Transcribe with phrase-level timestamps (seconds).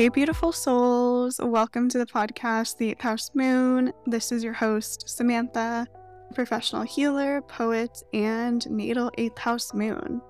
[0.00, 1.38] Hey, beautiful souls.
[1.42, 3.92] Welcome to the podcast, The Eighth House Moon.
[4.06, 5.86] This is your host, Samantha,
[6.34, 10.22] professional healer, poet, and natal eighth house moon.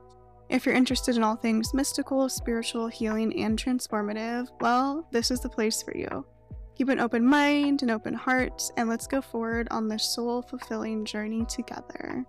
[0.48, 5.48] If you're interested in all things mystical, spiritual, healing, and transformative, well, this is the
[5.48, 6.27] place for you.
[6.75, 11.05] Keep an open mind, an open heart, and let's go forward on this soul fulfilling
[11.05, 12.24] journey together.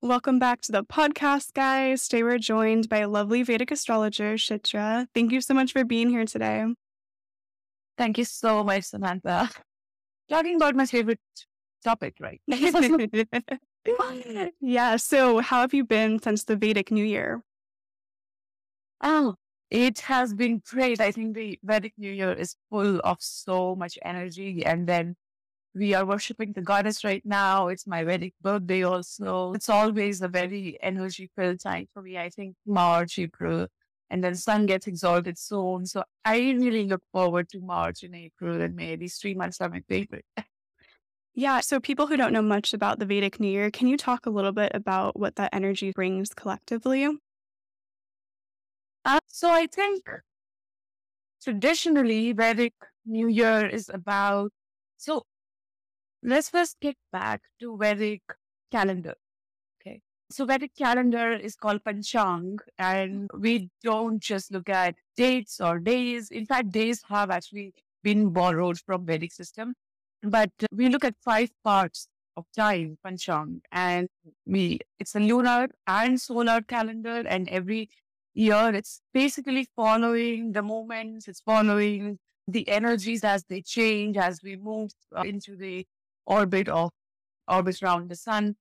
[0.00, 2.06] Welcome back to the podcast, guys.
[2.06, 5.08] Today we're joined by a lovely Vedic astrologer, Chitra.
[5.12, 6.64] Thank you so much for being here today.
[7.96, 9.50] Thank you so much, Samantha.
[10.30, 11.18] Talking about my favorite
[11.82, 12.40] topic, right?
[14.60, 14.96] yeah.
[14.96, 17.42] So, how have you been since the Vedic New Year?
[19.02, 19.34] Oh,
[19.68, 21.00] it has been great.
[21.00, 24.64] I think the Vedic New Year is full of so much energy.
[24.64, 25.16] And then
[25.78, 27.68] we are worshiping the goddess right now.
[27.68, 29.52] It's my Vedic birthday also.
[29.54, 32.18] It's always a very energy filled time for me.
[32.18, 33.68] I think March, April,
[34.10, 35.86] and then sun gets exalted soon.
[35.86, 38.96] So I really look forward to March and April and May.
[38.96, 40.24] These three months are my favorite.
[41.34, 41.60] Yeah.
[41.60, 44.30] So, people who don't know much about the Vedic New Year, can you talk a
[44.30, 47.06] little bit about what that energy brings collectively?
[49.04, 50.02] Uh, so, I think
[51.40, 52.74] traditionally, Vedic
[53.06, 54.50] New Year is about.
[54.96, 55.22] So,
[56.28, 58.22] let's first get back to Vedic
[58.70, 59.14] calendar.
[59.80, 60.00] Okay.
[60.30, 66.30] So, Vedic calendar is called Panchang, and we don't just look at dates or days.
[66.30, 69.74] In fact, days have actually been borrowed from Vedic system
[70.22, 74.08] but we look at five parts of time, Panchang, and
[74.46, 77.88] we it's a lunar and solar calendar, and every
[78.34, 84.56] year it's basically following the moments, it's following the energies as they change as we
[84.56, 85.86] move uh, into the
[86.28, 86.90] orbit of
[87.48, 88.54] orbit around the sun.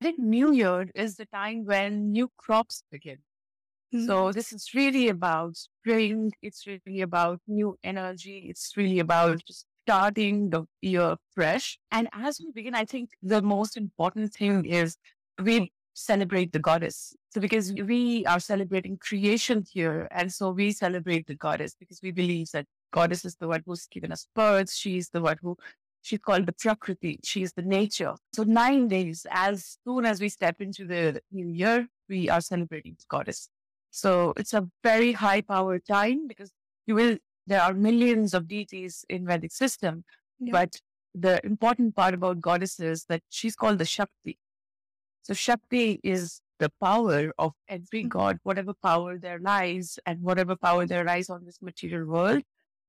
[0.00, 3.18] I think New Year is the time when new crops begin.
[3.94, 4.06] Mm-hmm.
[4.06, 6.32] So this is really about spring.
[6.42, 8.46] It's really about new energy.
[8.48, 11.78] It's really about just starting the year fresh.
[11.90, 14.96] And as we begin, I think the most important thing is
[15.42, 17.14] we celebrate the goddess.
[17.30, 22.12] So because we are celebrating creation here, and so we celebrate the goddess because we
[22.12, 24.72] believe that goddess is the one who's given us birth.
[24.72, 25.56] She's the one who
[26.02, 27.18] she's called the Prakriti.
[27.24, 28.14] She is the nature.
[28.34, 32.96] So nine days, as soon as we step into the new year, we are celebrating
[32.98, 33.48] the goddess.
[33.90, 36.50] So it's a very high power time because
[36.86, 40.04] you will there are millions of deities in Vedic system,
[40.38, 40.52] yeah.
[40.52, 40.76] but
[41.14, 44.38] the important part about goddesses that she's called the Shakti.
[45.22, 48.08] So Shakti is the power of every mm-hmm.
[48.08, 52.42] god, whatever power there lies and whatever power there lies on this material world.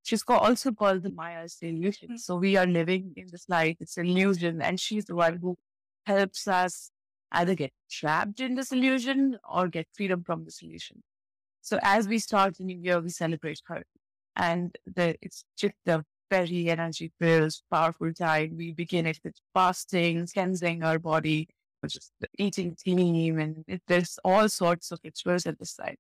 [0.04, 2.10] She's called, also called the Maya's illusion.
[2.10, 2.18] Mm-hmm.
[2.18, 5.58] So we are living in this light, it's an illusion, and she's the one who
[6.06, 6.92] helps us
[7.32, 11.02] either get trapped in this illusion or get freedom from this illusion.
[11.62, 13.84] So as we start the new year, we celebrate her
[14.36, 18.56] and the, it's just a very energy filled, powerful time.
[18.58, 21.48] We begin it with fasting, cleansing our body,
[21.88, 25.96] just eating team, and it, there's all sorts of rituals at this time.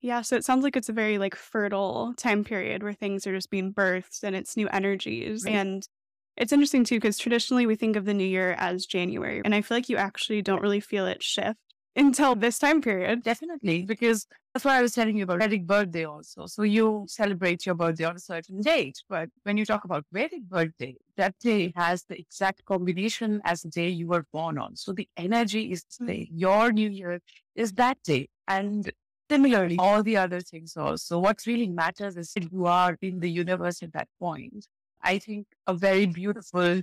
[0.00, 3.34] Yeah, so it sounds like it's a very like fertile time period where things are
[3.34, 5.44] just being birthed and it's new energies.
[5.44, 5.54] Right.
[5.54, 5.88] And
[6.36, 9.42] it's interesting too, because traditionally we think of the new year as January.
[9.44, 11.58] And I feel like you actually don't really feel it shift
[11.96, 13.24] until this time period.
[13.24, 16.46] Definitely, because that's what I was telling you about Vedic birthday also.
[16.46, 20.44] So you celebrate your birthday on a certain date, but when you talk about Vedic
[20.44, 24.76] birthday, that day has the exact combination as the day you were born on.
[24.76, 26.08] So the energy is the mm.
[26.08, 26.28] day.
[26.32, 27.20] Your new year
[27.56, 28.28] is that day.
[28.46, 28.90] And
[29.30, 31.18] similarly, all the other things also.
[31.18, 34.66] What really matters is if you are in the universe at that point.
[35.02, 36.82] I think a very beautiful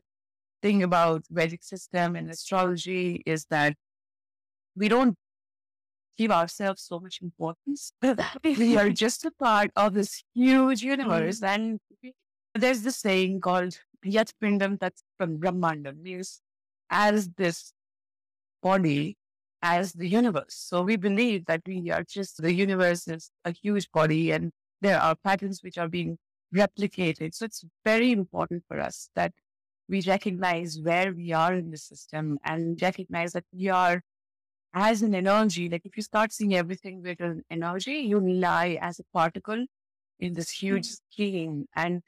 [0.61, 3.75] thing about Vedic system and astrology is that
[4.75, 5.15] we don't
[6.17, 7.91] give ourselves so much importance.
[8.43, 11.39] we are just a part of this huge universe.
[11.41, 11.53] Mm-hmm.
[11.53, 11.79] And
[12.53, 16.41] there's this saying called Yat Pindam Tat from Brahmandam means
[16.89, 17.73] as this
[18.61, 19.17] body,
[19.65, 20.55] as the universe.
[20.69, 24.51] So we believe that we are just the universe is a huge body and
[24.81, 26.17] there are patterns which are being
[26.55, 27.33] replicated.
[27.33, 29.31] So it's very important for us that
[29.89, 34.01] we recognize where we are in the system and recognize that we are
[34.75, 38.99] as an energy, like if you start seeing everything with an energy, you lie as
[38.99, 39.65] a particle
[40.19, 41.13] in this huge mm-hmm.
[41.13, 41.65] scheme.
[41.75, 42.01] And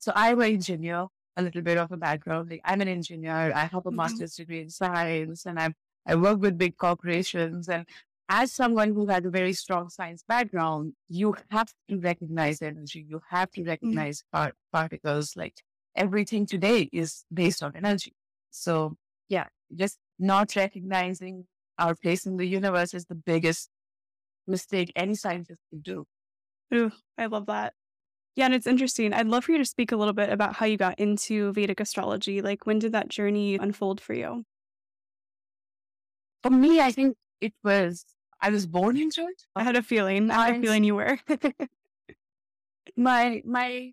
[0.00, 1.06] so I'm an engineer,
[1.36, 2.50] a little bit of a background.
[2.50, 3.52] Like I'm an engineer.
[3.54, 3.96] I have a mm-hmm.
[3.96, 5.72] master's degree in science and I
[6.06, 7.68] I work with big corporations.
[7.68, 7.86] And
[8.28, 13.04] as someone who has a very strong science background, you have to recognize energy.
[13.08, 13.70] You have to mm-hmm.
[13.70, 15.36] recognize part- particles.
[15.36, 15.54] Like
[15.96, 18.14] everything today is based on energy.
[18.50, 18.96] So
[19.28, 21.46] yeah, just not recognizing
[21.78, 23.68] our place in the universe is the biggest
[24.46, 26.06] mistake any scientist can do.
[26.74, 27.74] Ooh, I love that.
[28.36, 29.12] Yeah, and it's interesting.
[29.12, 31.80] I'd love for you to speak a little bit about how you got into Vedic
[31.80, 32.42] astrology.
[32.42, 34.44] Like, when did that journey unfold for you?
[36.42, 38.04] For me, I think it was,
[38.40, 39.42] I was born into it.
[39.54, 40.30] I had a feeling.
[40.30, 41.18] I had a feeling you were.
[42.96, 43.92] my, my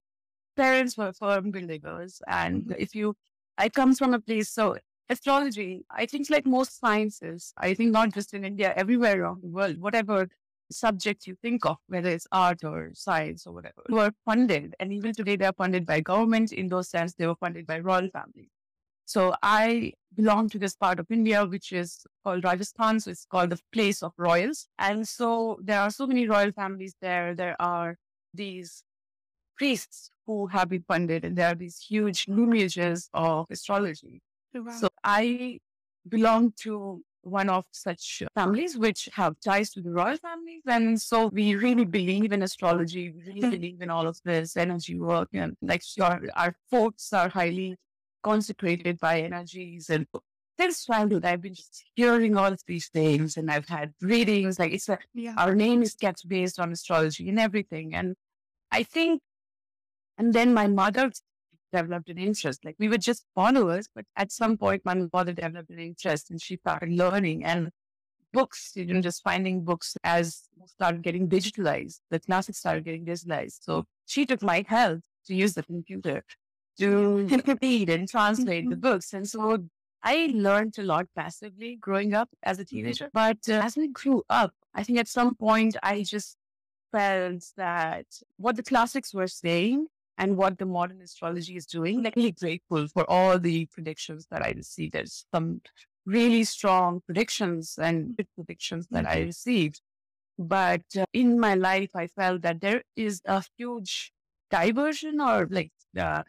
[0.56, 2.22] parents were firm believers.
[2.28, 3.16] And if you,
[3.58, 4.78] I come from a place, so
[5.10, 9.50] astrology, I think like most sciences, I think not just in India, everywhere around the
[9.50, 10.28] world, whatever
[10.72, 14.76] subjects you think of, whether it's art or science or whatever, were funded.
[14.80, 16.52] And even today, they're funded by government.
[16.52, 18.50] In those sense, they were funded by royal families.
[19.08, 23.00] So I belong to this part of India, which is called Rajasthan.
[23.00, 24.68] So it's called the place of royals.
[24.78, 27.34] And so there are so many royal families there.
[27.34, 27.96] There are
[28.34, 28.84] these
[29.58, 34.22] priests who have been funded, and there are these huge lineages of astrology.
[34.54, 34.72] Oh, wow.
[34.72, 35.60] So I
[36.10, 40.64] belong to one of such families which have ties to the royal families.
[40.68, 43.12] And so we really believe in astrology.
[43.12, 43.50] We really hmm.
[43.52, 45.30] believe in all of this energy work.
[45.34, 47.78] And like our, our forts are highly
[48.24, 49.90] consecrated by energies.
[49.90, 50.08] And
[50.60, 54.60] since childhood, I've been just hearing all of these things and I've had readings.
[54.60, 55.36] Like it's a, yeah.
[55.38, 57.94] our name is kept based on astrology and everything.
[57.94, 58.16] And
[58.72, 59.22] I think,
[60.18, 61.12] and then my mother
[61.72, 62.66] developed an interest.
[62.66, 66.42] Like we were just followers, but at some point my mother developed an interest and
[66.42, 67.70] she started learning and
[68.34, 72.00] books, you know, just finding books as started getting digitalized.
[72.10, 73.60] The classics started getting digitalized.
[73.62, 76.24] So she took my help to use the computer
[76.80, 77.28] to
[77.62, 78.82] read and translate the mm-hmm.
[78.82, 79.14] books.
[79.14, 79.66] And so
[80.04, 82.76] I learned a lot passively growing up as a mm-hmm.
[82.76, 83.10] teenager.
[83.14, 86.38] But uh, as I grew up, I think at some point I just
[86.92, 88.06] felt that
[88.38, 89.88] what the classics were saying
[90.18, 92.04] and what the modern astrology is doing.
[92.04, 94.94] Like, really grateful for all the predictions that I received.
[94.94, 95.62] There's some
[96.06, 99.18] really strong predictions and good predictions that mm-hmm.
[99.18, 99.82] I received.
[100.40, 104.12] But uh, in my life, I felt that there is a huge
[104.50, 106.24] diversion or like uh,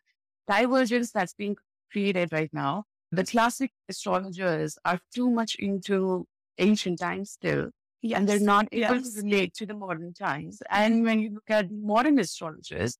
[0.48, 1.56] divergence that's being
[1.92, 2.84] created right now.
[3.12, 6.26] The classic astrologers are too much into
[6.58, 7.70] ancient times still.
[8.02, 8.18] Yes.
[8.18, 9.14] And they're not able yes.
[9.14, 10.62] to relate to the modern times.
[10.70, 12.96] And when you look at modern astrologers,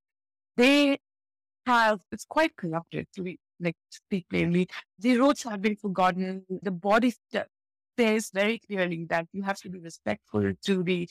[0.57, 0.99] they
[1.67, 4.69] have, it's quite corrupted to be, like, speak plainly.
[4.99, 6.45] The roots have been forgotten.
[6.63, 7.15] The body
[7.97, 11.09] says very clearly that you have to be respectful to the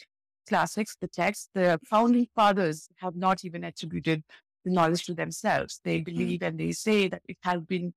[0.49, 1.49] classics, the texts.
[1.53, 4.23] The founding fathers have not even attributed
[4.67, 5.79] the knowledge to themselves.
[5.83, 6.03] They hmm.
[6.03, 7.93] believe and they say that it has been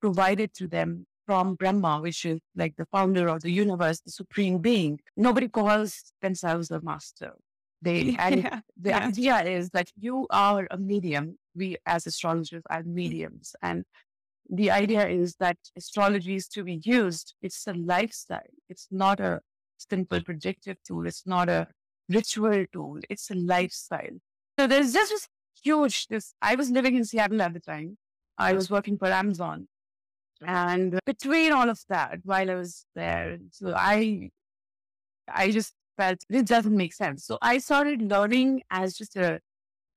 [0.00, 4.58] provided to them from Brahma, which is like the founder of the universe, the supreme
[4.58, 5.00] being.
[5.16, 7.32] Nobody calls themselves a master.
[7.80, 8.60] They and yeah.
[8.76, 9.06] the yeah.
[9.06, 11.38] idea is that you are a medium.
[11.54, 13.54] We as astrologers are mediums.
[13.62, 13.84] And
[14.50, 17.34] the idea is that astrology is to be used.
[17.40, 18.54] It's a lifestyle.
[18.68, 19.40] It's not a
[19.78, 21.06] simple predictive tool.
[21.06, 21.68] It's not a
[22.08, 22.98] ritual tool.
[23.08, 24.18] It's a lifestyle.
[24.58, 25.28] So there's just this
[25.64, 27.96] huge this I was living in Seattle at the time.
[28.38, 29.68] I was working for Amazon.
[30.46, 34.30] And between all of that, while I was there, so I
[35.32, 37.24] I just felt this doesn't make sense.
[37.24, 39.40] So I started learning as just a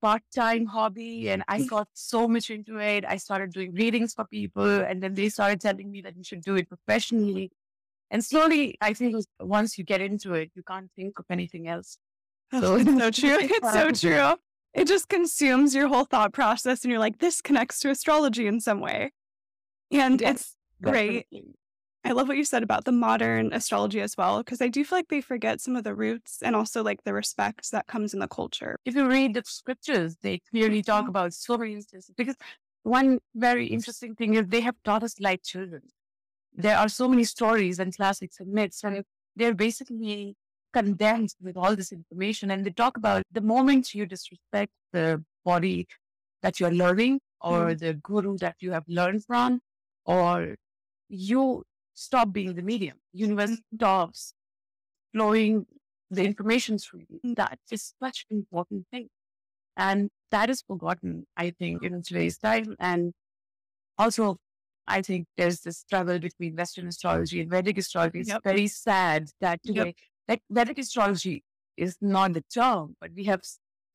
[0.01, 1.67] part-time hobby and I mm.
[1.67, 3.03] got so much into it.
[3.05, 6.41] I started doing readings for people and then they started telling me that you should
[6.41, 7.51] do it professionally.
[8.11, 11.97] And slowly, I think once you get into it, you can't think of anything else.
[12.61, 13.37] So it's so true.
[13.41, 14.35] It's so true.
[14.77, 18.61] It just consumes your whole thought process and you're like, this connects to astrology in
[18.61, 19.11] some way.
[19.91, 21.25] And yes, it's great.
[21.31, 21.55] Definitely.
[22.05, 24.99] I love what you said about the modern astrology as well, because I do feel
[24.99, 28.19] like they forget some of the roots and also like the respect that comes in
[28.19, 28.77] the culture.
[28.85, 31.09] If you read the scriptures, they clearly talk mm-hmm.
[31.09, 32.13] about so many instances.
[32.15, 32.35] Because
[32.83, 35.81] one very interesting thing is they have taught us like children.
[36.53, 39.03] There are so many stories and classics and myths, and
[39.35, 40.37] they're basically
[40.73, 42.51] condensed with all this information.
[42.51, 45.87] And they talk about the moment you disrespect the body
[46.41, 47.79] that you're learning or mm.
[47.79, 49.59] the guru that you have learned from,
[50.05, 50.55] or
[51.09, 52.97] you stop being the medium.
[53.13, 54.33] Universe stops
[55.13, 55.65] flowing
[56.09, 57.35] the information through you.
[57.35, 59.09] That is such an important thing.
[59.75, 62.75] And that is forgotten, I think, in today's time.
[62.79, 63.13] And
[63.97, 64.37] also,
[64.87, 68.21] I think there's this struggle between Western astrology and Vedic astrology.
[68.21, 68.43] It's yep.
[68.43, 69.95] very sad that today, yep.
[70.27, 71.43] Like Vedic astrology
[71.77, 73.41] is not the term, but we have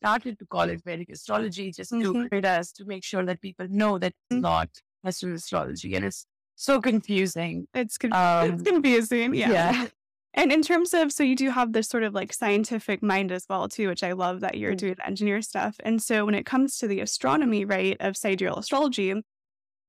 [0.00, 2.22] started to call it Vedic astrology just mm-hmm.
[2.22, 4.42] to create us to make sure that people know that it's mm-hmm.
[4.42, 4.68] not
[5.02, 5.94] Western astrology.
[5.94, 7.66] And it's so confusing.
[7.74, 9.34] It's, con- um, it's confusing.
[9.34, 9.50] Yeah.
[9.50, 9.86] yeah.
[10.34, 13.44] And in terms of, so you do have this sort of like scientific mind as
[13.50, 14.76] well, too, which I love that you're mm-hmm.
[14.78, 15.76] doing engineer stuff.
[15.80, 19.12] And so when it comes to the astronomy, right, of sidereal astrology,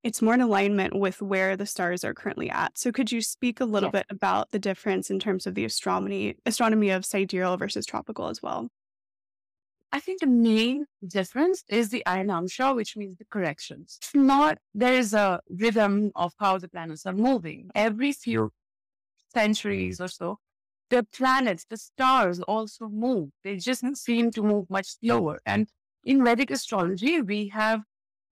[0.04, 2.78] it's more in alignment with where the stars are currently at.
[2.78, 3.92] So could you speak a little Yes.
[3.92, 8.42] bit about the difference in terms of the astronomy astronomy of sidereal versus tropical as
[8.42, 8.70] well?
[9.92, 14.00] I think the main difference is the Ayanamsha, which means the corrections.
[14.02, 17.70] It's not, there is a rhythm of how the planets are moving.
[17.76, 18.52] Every few
[19.34, 20.40] centuries or so,
[20.90, 23.32] the planets, the stars also move.
[23.44, 25.42] They just seem to move much slower.
[25.46, 25.70] And
[26.04, 27.82] in Vedic astrology, we have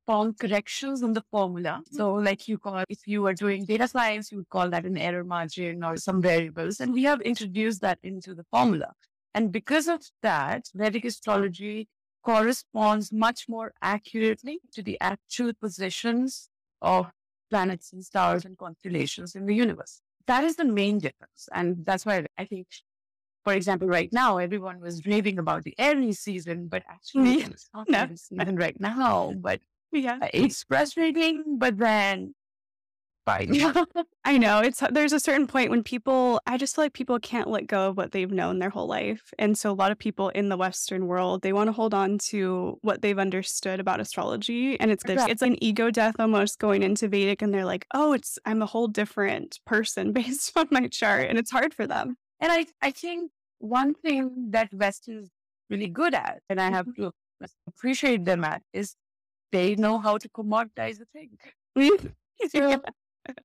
[0.07, 1.81] found corrections in the formula.
[1.81, 1.95] Mm-hmm.
[1.95, 4.97] So, like you call, if you are doing data science, you would call that an
[4.97, 6.79] error margin or some variables.
[6.79, 8.93] And we have introduced that into the formula.
[9.33, 11.87] And because of that, Vedic astrology
[12.23, 16.49] corresponds much more accurately to the actual positions
[16.81, 17.11] of
[17.49, 20.01] planets and stars and constellations in the universe.
[20.27, 21.49] That is the main difference.
[21.53, 22.67] And that's why I think,
[23.43, 27.77] for example, right now, everyone was raving about the Aries season, but actually, it's mm-hmm.
[27.79, 27.99] not No.
[27.99, 29.33] Aries season right now.
[29.35, 30.19] But Yeah.
[30.21, 32.33] Uh, it's frustrating, but then
[33.25, 33.55] fine.
[34.25, 37.49] I know it's there's a certain point when people I just feel like people can't
[37.49, 39.31] let go of what they've known their whole life.
[39.37, 42.17] And so a lot of people in the western world, they want to hold on
[42.29, 45.29] to what they've understood about astrology and it's Right.
[45.29, 48.65] it's an ego death almost going into Vedic and they're like, "Oh, it's I'm a
[48.65, 52.17] whole different person based on my chart." And it's hard for them.
[52.39, 55.29] And I, I think one thing that West is
[55.69, 57.03] really good at, and I have mm-hmm.
[57.03, 57.11] to
[57.67, 58.95] appreciate them at, is
[59.51, 61.31] they know how to commoditize a thing.
[62.49, 62.81] So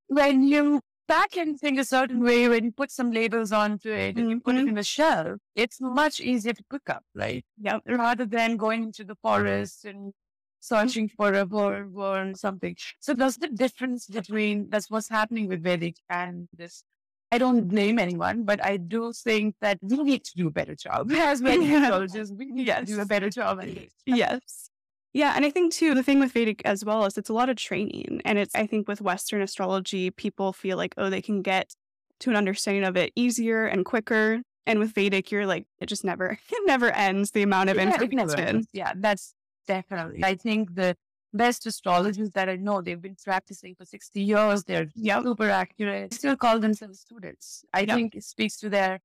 [0.08, 4.30] when you pack anything a certain way, when you put some labels onto it and
[4.30, 4.68] you put it Mhm.
[4.70, 7.44] in a shelf, it's much easier to pick up, right?
[7.58, 7.82] Yep.
[7.86, 10.14] Rather than going into the forest and
[10.60, 12.74] searching for a word or something.
[13.00, 16.82] So that's the difference between that's what's happening with Vedic and this.
[17.30, 20.74] I don't blame anyone, but I do think that we need to do a better
[20.74, 21.82] job as Vedic Yeah.
[21.82, 22.32] astrologers.
[22.32, 23.62] We need to do a better job.
[24.06, 24.70] Yes.
[25.16, 27.48] Yeah, and I think too the thing with Vedic as well is it's a lot
[27.48, 31.40] of training, and it's I think with Western astrology people feel like oh they can
[31.40, 31.72] get
[32.20, 36.04] to an understanding of it easier and quicker, and with Vedic you're like it just
[36.04, 38.66] never it never ends the amount of Yeah, information.
[38.74, 39.32] Yeah, that's
[39.66, 40.20] definitely.
[40.22, 40.94] I think the
[41.32, 44.64] best astrologers that I know, they've been practicing for 60 years.
[44.64, 45.22] They're Yep.
[45.22, 46.10] super accurate.
[46.10, 47.64] They still call themselves students.
[47.72, 47.96] I Yep.
[47.96, 49.00] think it speaks to their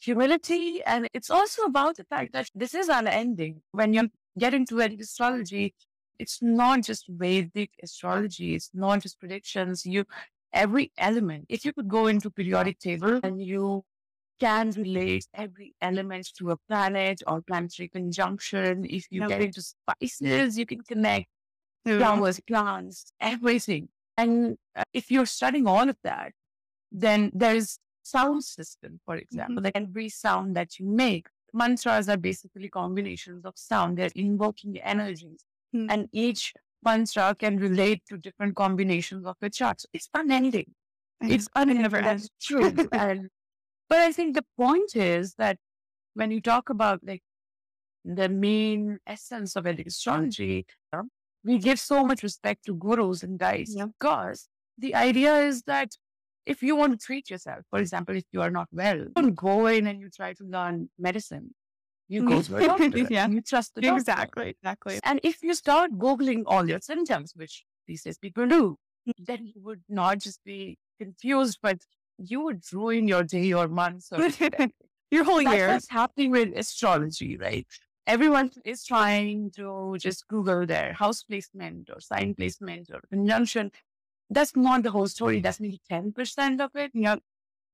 [0.00, 0.82] humility.
[0.84, 3.60] And it's also about the fact that this is unending.
[3.72, 5.74] When you get into astrology,
[6.18, 8.54] it's not just Vedic astrology.
[8.54, 9.84] It's not just predictions.
[9.84, 10.04] You,
[10.52, 13.84] every element, if you could go into periodic table and you
[14.40, 18.84] can relate every element to a planet or planetary conjunction.
[18.84, 21.26] If you get into spices, you can connect
[21.86, 23.88] flowers, plants, everything.
[24.16, 26.32] And uh, if you're studying all of that,
[26.90, 31.28] then there's sound system, for example, like every sound that you make.
[31.52, 33.98] Mantras are basically combinations of sound.
[33.98, 35.44] They're invoking energies.
[35.72, 35.86] Hmm.
[35.90, 36.54] And each
[36.84, 39.80] mantra can relate to different combinations of the chart.
[39.80, 40.74] So it's unending.
[41.20, 41.90] It's unending.
[41.90, 42.72] That's true.
[42.92, 43.28] and,
[43.88, 45.58] but I think the point is that
[46.14, 47.22] when you talk about like
[48.04, 50.66] the main essence of Vedic astrology,
[51.44, 53.86] we give so much respect to gurus and guides Yeah.
[53.86, 55.96] because the idea is that
[56.46, 59.34] if you want to treat yourself, for example, if you are not well, you don't
[59.34, 61.54] go in and you try to learn medicine.
[62.08, 62.98] You go to a doctor.
[62.98, 63.28] Yeah.
[63.28, 63.96] You trust the doctor.
[63.96, 65.00] Exactly, exactly.
[65.04, 68.76] And if you start Googling all your symptoms, which these days people do,
[69.18, 71.78] then you would not just be confused, but
[72.18, 74.28] you would ruin your day or month or
[75.10, 75.68] Your whole that's year.
[75.68, 77.66] what's happening with astrology, right?
[78.06, 83.70] Everyone is trying to just Google their house placement or sign placement or conjunction.
[84.32, 85.40] That's not the whole story.
[85.40, 86.90] That's maybe 10% of it.
[86.94, 87.20] Yep.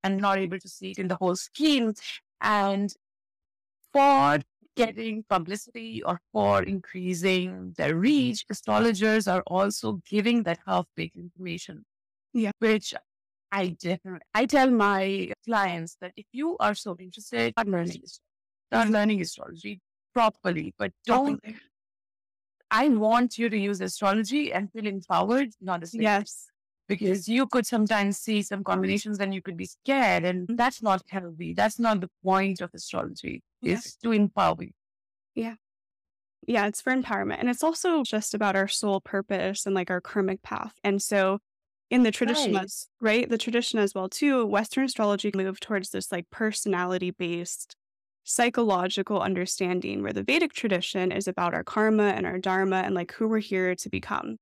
[0.05, 1.95] And not able to see it in the whole scheme.
[2.41, 2.93] And
[3.93, 4.39] for
[4.77, 11.85] getting publicity or for increasing their reach, astrologers are also giving that half-baked information.
[12.33, 12.53] Yeah.
[12.59, 12.95] Which
[13.51, 18.03] I definitely, I tell my clients that if you are so interested, start learning,
[18.71, 19.81] start learning astrology
[20.15, 21.43] properly, but don't.
[22.71, 26.49] I want you to use astrology and feel empowered, not as Yes.
[26.87, 31.03] because you could sometimes see some combinations and you could be scared, and that's not
[31.09, 31.55] healthy.
[31.55, 33.43] That's not the point of astrology.
[33.63, 33.75] Yeah.
[33.75, 34.73] It's to empower you.
[35.35, 35.55] Yeah,
[36.47, 37.39] Yeah, it's for empowerment.
[37.41, 40.73] And it's also just about our soul purpose and like our karmic path.
[40.83, 41.41] And so
[41.91, 42.71] in the tradition, Right.
[43.01, 43.29] right?
[43.29, 47.77] The tradition as well, too, Western astrology moved towards this like personality based
[48.29, 53.13] psychological understanding, where the Vedic tradition is about our karma and our dharma and like
[53.13, 54.37] who we're here to become,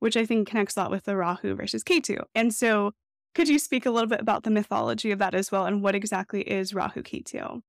[0.00, 2.18] which I think connects a lot with the Rahu versus Ketu.
[2.34, 2.92] And so
[3.34, 5.94] could you speak a little bit about the mythology of that as well and what
[5.94, 7.62] exactly is Rahu Ketu?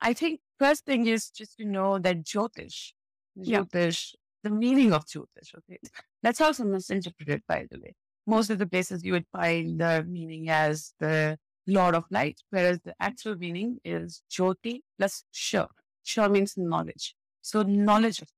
[0.00, 2.92] I think first thing is just to know that Jyotish,
[3.36, 3.60] Yeah.
[3.60, 5.54] Jyotish the meaning of Jyotish.
[5.56, 5.78] Okay.
[6.22, 7.94] That's how someone's interpreted, by the way.
[8.26, 11.38] Most of the places you would find the meaning as the
[11.68, 15.66] Lord of Light, whereas the actual meaning is Jyoti plus Sha.
[16.02, 17.14] Sha means knowledge.
[17.42, 18.28] So knowledge of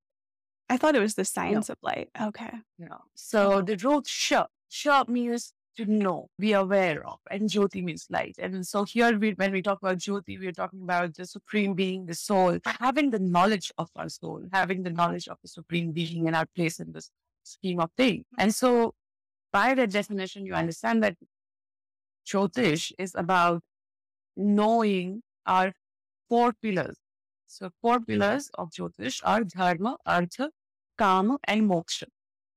[0.68, 1.72] I thought it was the science no.
[1.72, 2.10] of light.
[2.20, 2.52] Okay.
[2.78, 2.98] No.
[3.14, 4.46] So the root Sha.
[4.68, 8.36] Sha means to know, be aware of, and Jyoti means light.
[8.38, 12.06] And so here, we, when we talk about Jyoti, we're talking about the supreme being,
[12.06, 16.26] the soul, having the knowledge of our soul, having the knowledge of the supreme being
[16.26, 17.10] and our place in this
[17.44, 18.24] scheme of things.
[18.38, 18.94] And so,
[19.52, 21.16] by that definition, you understand that
[22.26, 23.62] Jyotish is about
[24.36, 25.72] knowing our
[26.28, 26.96] four pillars.
[27.46, 30.50] So, four pillars of Jyotish are Dharma, Artha,
[30.96, 32.04] Kama, and Moksha.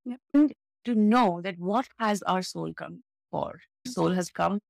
[0.04, 0.20] Yep.
[0.32, 0.54] And
[0.84, 3.60] to know that what has our soul come for?
[3.86, 4.60] Soul has come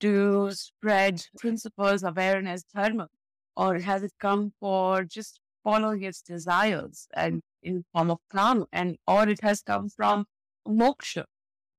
[0.00, 3.08] to spread principles, awareness, dharma,
[3.56, 8.98] or has it come for just following its desires and in form of kama, and
[9.06, 10.26] or it has come from
[10.68, 11.24] moksha,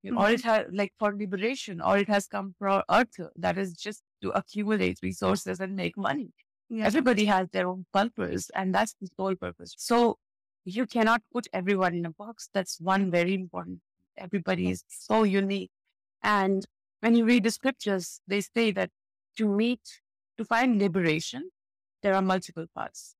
[0.05, 0.17] mm-hmm.
[0.17, 4.03] or it has like for liberation, or it has come from earth that is just
[4.21, 6.29] to accumulate resources and make money.
[6.69, 6.85] Yeah.
[6.85, 9.75] Everybody has their own purpose, and that's the sole purpose.
[9.77, 10.17] So
[10.65, 12.49] you cannot put everyone in a box.
[12.53, 13.81] That's one very important.
[14.17, 15.71] Everybody is so unique.
[16.23, 16.65] And
[17.01, 18.89] when you read the scriptures, they say that
[19.37, 19.81] to meet,
[20.37, 21.51] to find liberation,
[22.01, 23.15] there are multiple paths.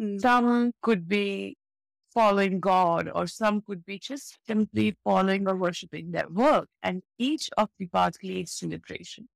[0.00, 0.20] Mm.
[0.20, 1.56] Some could be
[2.16, 6.66] following God, or some could be just simply following or worshiping their work.
[6.82, 9.28] And each of the paths leads to liberation.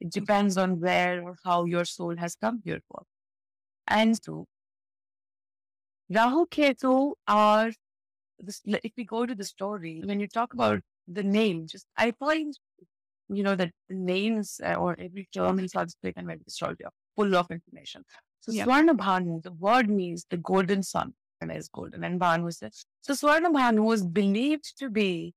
[0.00, 3.02] It depends on where or how your soul has come here for.
[3.88, 4.46] And so
[6.08, 7.72] Rahu Ketu are,
[8.86, 12.56] if we go to the story, when you talk about the name, just I find,
[13.28, 16.92] you know, that the names uh, or every term in Sanskrit and Vedic astrology are
[17.16, 18.04] full of information.
[18.40, 18.64] So yeah.
[18.64, 22.58] Swarna Bhanu, the word means the golden sun, and is golden, and Bhanu is.
[23.00, 25.34] So Swarna Bhanu was believed to be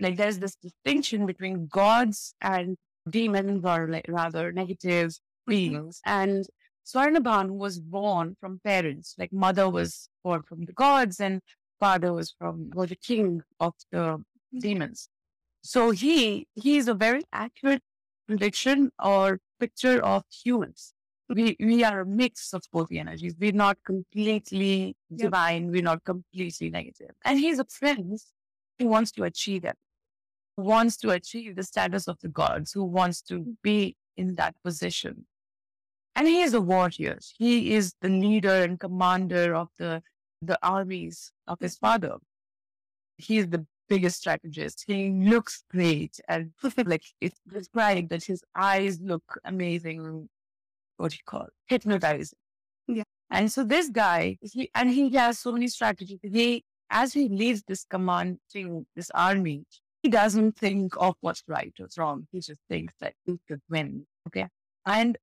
[0.00, 2.76] like there's this distinction between gods and
[3.08, 5.50] demons, or like rather negative mm-hmm.
[5.50, 6.46] beings, and
[6.86, 11.40] Swarnabhan was born from parents, like mother was born from the gods and
[11.78, 14.22] father was from was the king of the
[14.58, 15.08] demons.
[15.62, 17.82] So he he is a very accurate
[18.26, 20.94] prediction or picture of humans.
[21.34, 23.34] We we are a mix of both the energies.
[23.38, 25.70] We're not completely divine.
[25.70, 27.10] We're not completely negative.
[27.24, 28.32] And he's a prince
[28.78, 29.76] who wants to achieve it,
[30.56, 34.54] who wants to achieve the status of the gods, who wants to be in that
[34.62, 35.26] position
[36.14, 37.18] and he is a warrior.
[37.38, 40.02] He is the leader and commander of the,
[40.42, 42.16] the armies of his father.
[43.16, 44.84] He is the biggest strategist.
[44.86, 46.52] He looks great and
[46.86, 50.28] like it's described that his eyes look amazing.
[51.02, 51.48] What you call?
[51.66, 52.38] Hypnotizing.
[52.86, 53.02] Yeah.
[53.28, 56.20] And so this guy, he and he has so many strategies.
[56.22, 59.64] He as he leads this command to this army,
[60.04, 62.28] he doesn't think of what's right or wrong.
[62.30, 64.06] He just thinks that he could win.
[64.28, 64.46] Okay.
[64.86, 65.18] And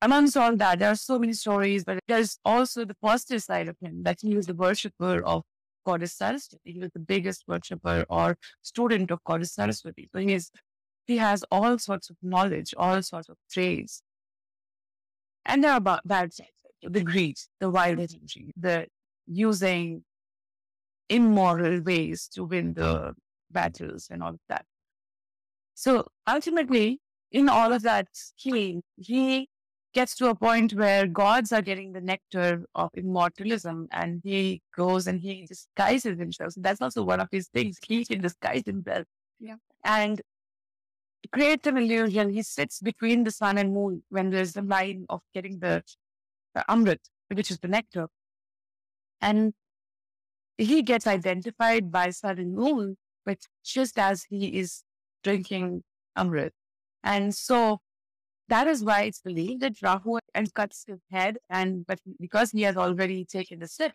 [0.00, 3.76] amongst all that, there are so many stories, but there's also the positive side of
[3.80, 5.42] him that he was the worshipper of
[5.84, 6.72] Goddess Saraswati.
[6.72, 10.08] He was the biggest worshipper or student of Goddess Saraswati.
[10.12, 10.52] So he is,
[11.08, 14.02] he has all sorts of knowledge, all sorts of traits.
[15.46, 16.50] And there are bad sides,
[16.82, 18.16] the greed, the wild mm-hmm.
[18.16, 18.86] energy, the
[19.26, 20.04] using
[21.08, 23.10] immoral ways to win the mm-hmm.
[23.50, 24.64] battles and all of that.
[25.74, 29.48] So ultimately, in all of that, he, he
[29.94, 35.06] gets to a point where gods are getting the nectar of immortalism and he goes
[35.06, 36.52] and he disguises himself.
[36.52, 37.78] So that's also one of his things.
[37.86, 39.06] He can disguise himself.
[39.38, 39.56] Yeah.
[39.84, 40.20] And
[41.30, 42.30] creates an illusion.
[42.30, 45.82] He sits between the sun and moon when there's the line of getting the,
[46.54, 48.08] the Amrit, which is the nectar.
[49.20, 49.54] And
[50.58, 54.82] he gets identified by sun and moon, but just as he is
[55.22, 55.82] drinking
[56.16, 56.50] Amrit.
[57.02, 57.80] And so
[58.48, 62.62] that is why it's believed that Rahu and cuts his head, and but because he
[62.62, 63.92] has already taken the sip,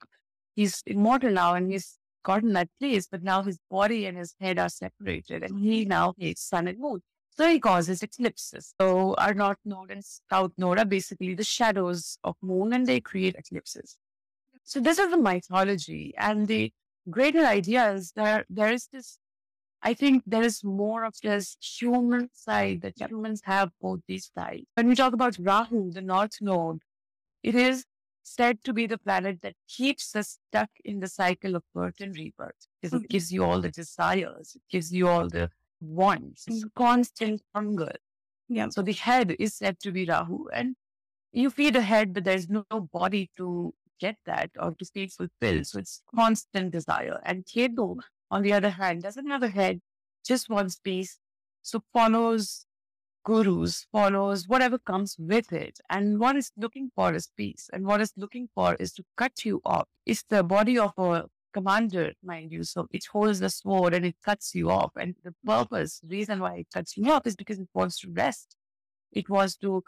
[0.56, 3.08] he's immortal now and he's gotten that place.
[3.10, 6.80] But now his body and his head are separated, and he now hates sun and
[6.80, 7.02] moon.
[7.32, 8.74] So he causes eclipses.
[8.80, 13.00] So our north node and south node are basically the shadows of moon, and they
[13.00, 13.98] create eclipses.
[14.63, 16.72] So this is the mythology, and the
[17.10, 19.17] greater idea is that there is this
[19.84, 24.65] I think there is more of this human side that humans have both these sides.
[24.76, 26.82] When we talk about Rahu, the North Node,
[27.41, 27.86] it is
[28.22, 32.15] said to be the planet that keeps us stuck in the cycle of birth and
[32.15, 33.10] rebirth because it hmm.
[33.10, 35.50] gives you all the desires, it gives you all the
[35.82, 36.67] wants, mm-hmm.
[36.76, 37.91] constant hunger.
[38.48, 38.70] Yeah.
[38.70, 40.76] So the head is said to be Rahu, and
[41.32, 45.67] you feed a head, but there's no body to get that or to stay fulfilled.
[45.67, 47.20] So it's constant desire.
[47.24, 49.80] And Ketu, on the other hand, doesn't have a head,
[50.26, 51.20] just wants peace.
[51.62, 52.65] So follows
[53.24, 55.80] gurus, follows whatever comes with it.
[55.89, 57.70] And what is looking for is peace.
[57.72, 59.88] And what is looking for is to cut you off.
[60.06, 62.64] It's the body of a commander, mind you.
[62.64, 64.92] So it holds the sword and it cuts you off.
[64.96, 68.56] And the purpose, reason why it cuts you off is because it wants to rest.
[69.12, 69.84] It wants to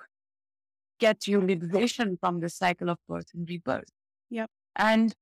[1.00, 3.92] get you liberation from the cycle of birth and rebirth.
[4.30, 4.50] Yep.
[4.76, 5.14] And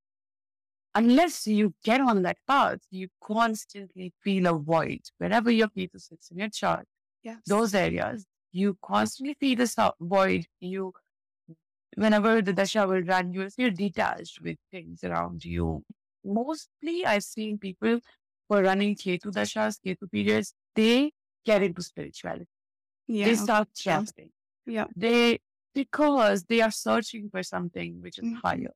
[0.95, 5.01] unless you get on that path, you constantly feel a void.
[5.17, 6.86] Wherever your Ketu sits in your chart,
[7.23, 7.38] yes.
[7.45, 10.45] those areas, you constantly feel this void.
[10.60, 10.93] You,
[11.95, 15.84] whenever the dasha will run, you will feel detached with things around you.
[16.23, 17.99] Mostly, I've seen people
[18.47, 21.12] who are running Ketu dashas, Ketu periods, they
[21.45, 22.47] get into spirituality.
[23.07, 23.25] Yeah.
[23.25, 24.29] They start chanting.
[24.65, 24.86] Yeah.
[24.95, 25.39] They
[25.73, 28.41] because they are searching for something which is Mhm.
[28.41, 28.73] higher.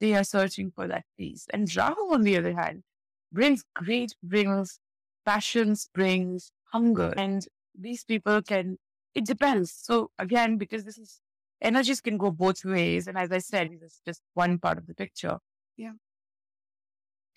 [0.00, 1.46] They are searching for that peace.
[1.52, 2.84] And Rahu, on the other hand,
[3.32, 4.78] brings great, brings
[5.26, 7.12] passions, brings hunger.
[7.16, 8.78] And these people can,
[9.14, 9.72] it depends.
[9.72, 11.20] So again, because this is,
[11.60, 13.08] energies can go both ways.
[13.08, 15.38] And as I said, this is just one part of the picture.
[15.76, 15.94] Yeah.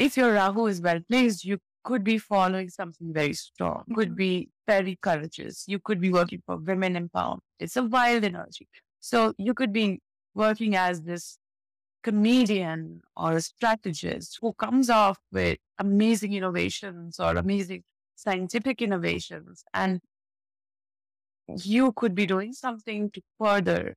[0.02, 4.16] If your Rahu is well placed, you could be following something very strong, could Mhm.
[4.16, 5.68] be very courageous.
[5.68, 7.42] You could be working for women empowerment.
[7.60, 8.68] It's a wild energy.
[9.00, 10.02] So you could be
[10.34, 11.38] working as this
[12.04, 17.84] comedian or a strategist who comes off with amazing innovations or amazing
[18.16, 19.64] scientific innovations.
[19.74, 20.02] And
[21.48, 23.96] you could be doing something to further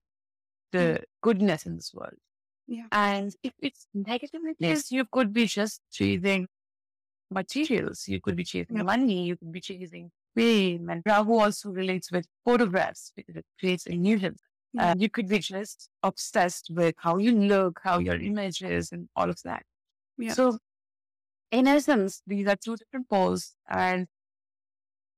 [0.73, 2.19] the goodness in this world.
[2.67, 2.87] Yeah.
[2.93, 6.49] And if it's negatively placed, you could be just chasing
[7.31, 8.09] materials.
[8.09, 8.87] You could be chasing Yep.
[8.87, 9.27] money.
[9.27, 10.89] You could be chasing fame.
[10.89, 14.41] And Rahu also relates with photographs because it creates illusions.
[14.73, 14.91] Yeah.
[14.91, 19.09] Uh, you could be just obsessed with how you look, how your image is, and
[19.15, 19.63] all of that.
[20.19, 20.33] Yeah.
[20.33, 20.59] So,
[21.51, 24.09] in essence, these are two different poles, and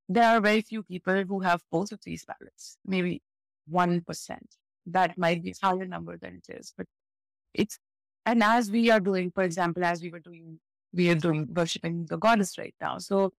[0.07, 2.77] there are very few people who have both of these balance.
[2.85, 3.21] Maybe
[3.67, 4.55] one percent.
[4.85, 6.85] That might be a higher number than it is, but
[7.53, 7.79] it's
[8.25, 10.59] and as we are doing, for example, as we were doing,
[10.93, 12.97] we are doing worshiping the goddess right now.
[12.97, 13.31] So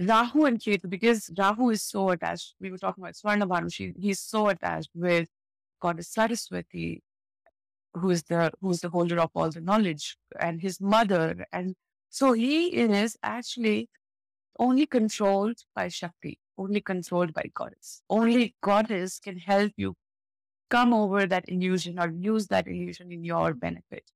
[0.00, 4.18] Rahu and Ketu, because Rahu is so attached, we were talking about Swarnabhanu, she, he's
[4.18, 5.28] so attached with
[5.80, 7.04] goddess Saraswati,
[7.94, 11.46] who is the who's the holder of all the knowledge, and his mother.
[11.52, 11.76] And
[12.10, 13.88] so he is actually
[14.58, 18.02] only controlled by Shakti, only controlled by goddess.
[18.10, 19.94] Only goddess can help you
[20.74, 24.10] come over that illusion or use that illusion in your benefit.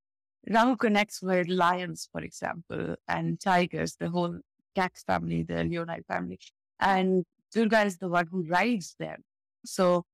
[0.51, 4.41] Rahu connects with lions, for example, and tigers, the whole
[4.75, 6.39] cat family, the leonine family.
[6.81, 9.23] And Durga is the one who rides them.
[9.65, 10.05] So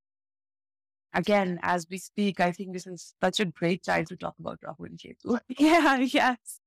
[1.15, 4.59] again, as we speak, I think this is such a great time to talk about
[4.63, 5.39] Rahu and Ketu.
[5.59, 6.61] Yeah, yes.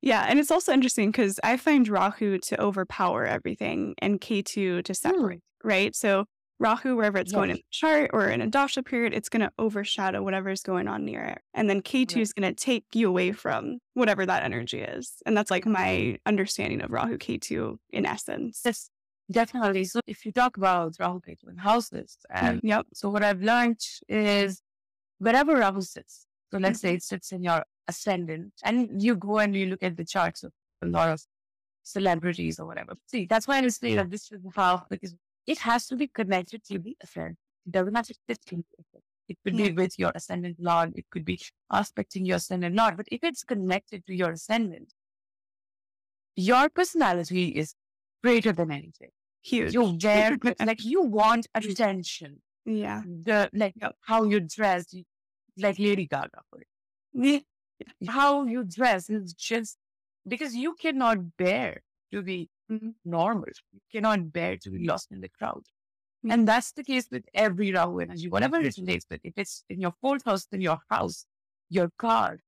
[0.00, 4.94] Yeah, and it's also interesting because I find Rahu to overpower everything and Ketu to
[4.94, 5.68] separate, hmm.
[5.68, 5.96] right?
[5.96, 6.26] So
[6.60, 9.52] Rahu, wherever it's going in the chart or in a dasha period, it's going to
[9.58, 11.40] overshadow whatever's going on near it.
[11.54, 12.22] And then Ketu Right.
[12.22, 15.22] is going to take you away from whatever that energy is.
[15.24, 18.62] And that's like my understanding of Rahu Ketu in essence.
[18.64, 18.90] Yes,
[19.30, 19.84] definitely.
[19.84, 22.86] So if you talk about Rahu Ketu in houses, and mm, Yep.
[22.92, 24.60] so what I've learned is
[25.18, 26.62] wherever Rahu sits, so mm.
[26.62, 30.04] let's say it sits in your ascendant, and you go and you look at the
[30.04, 31.22] charts of a lot of
[31.84, 32.94] celebrities or whatever.
[33.06, 35.14] See, that's why I say that this is how because
[35.48, 37.38] it has to be connected to the ascendant.
[37.66, 39.04] It doesn't have to sit in the ascendant.
[39.30, 39.68] It could Yeah.
[39.68, 40.92] be with your ascendant lord.
[41.00, 42.96] It could be aspecting your ascendant lord.
[42.98, 44.92] But if it's connected to your ascendant,
[46.36, 47.74] your personality is
[48.22, 49.10] greater than anything.
[49.42, 49.72] Huge.
[49.72, 50.38] You wear
[50.70, 51.70] like you want mm.
[51.70, 52.42] attention.
[52.66, 53.02] yeah.
[53.28, 53.74] The like
[54.10, 54.94] how you dress,
[55.56, 56.40] like Lady Gaga.
[56.50, 56.68] For it.
[57.12, 57.40] Yeah.
[58.18, 59.78] How you dress is just
[60.26, 61.82] because you cannot bear
[62.12, 62.50] to be.
[62.70, 62.90] Mm-hmm.
[63.04, 63.46] normal.
[63.72, 65.62] You cannot bear to be lost in the crowd.
[66.22, 66.34] Yeah.
[66.34, 69.20] And that's the case with every Rahu energy, whatever it relates with.
[69.24, 71.24] If it's in your fourth house, then your house,
[71.70, 72.40] your car.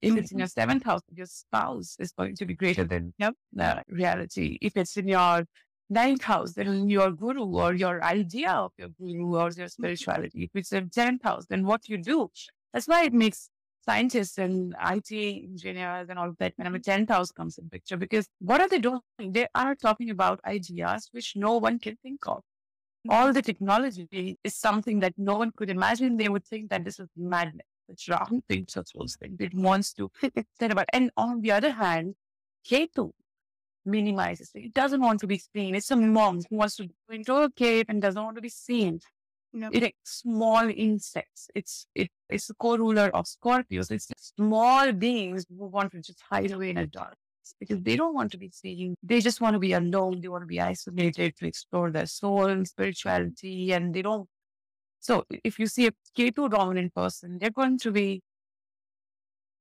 [0.00, 3.82] If it's in your seventh house, your spouse is going to be greater than the
[3.88, 4.58] reality.
[4.60, 5.44] If it's in your
[5.90, 10.44] ninth house, then your guru or your idea of your guru or your spirituality.
[10.44, 12.30] If it's in tenth house, then what you do.
[12.72, 13.50] That's why it makes
[13.88, 17.04] scientists and IT engineers and all of that when a mm-hmm.
[17.06, 17.96] tenth comes in picture.
[17.96, 19.00] Because what are they doing?
[19.18, 22.42] They are talking about ideas which no one can think of.
[23.08, 23.32] All mm-hmm.
[23.32, 26.16] the technology is something that no one could imagine.
[26.16, 27.66] They would think that this is madness.
[27.88, 29.36] It's Rahu thinks of those things.
[29.38, 30.10] It wants to
[30.58, 30.86] set about.
[30.92, 32.14] And on the other hand,
[32.68, 33.12] Ketu
[33.84, 34.64] minimizes it.
[34.64, 35.74] It doesn't want to be seen.
[35.76, 38.48] It's a monk who wants to go into a cave and doesn't want to be
[38.48, 39.00] seen.
[39.52, 39.70] Yep.
[39.74, 41.48] It small insects.
[41.54, 43.90] It's it it's the co-ruler of Scorpios.
[43.90, 47.14] It's small beings who want to just hide away in a dark
[47.60, 48.96] because they don't want to be seen.
[49.02, 50.20] They just want to be alone.
[50.20, 54.28] They want to be isolated to explore their soul, and spirituality, and they don't.
[55.00, 58.22] So if you see a Ketu dominant person, they're going to be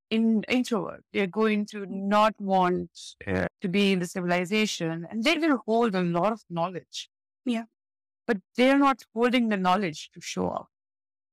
[0.09, 1.03] in introvert.
[1.13, 2.89] They're going to not want
[3.27, 7.09] uh, to be in the civilization, and they will hold a lot of knowledge.
[7.45, 7.63] Yeah,
[8.27, 10.67] but they're not holding the knowledge to show up.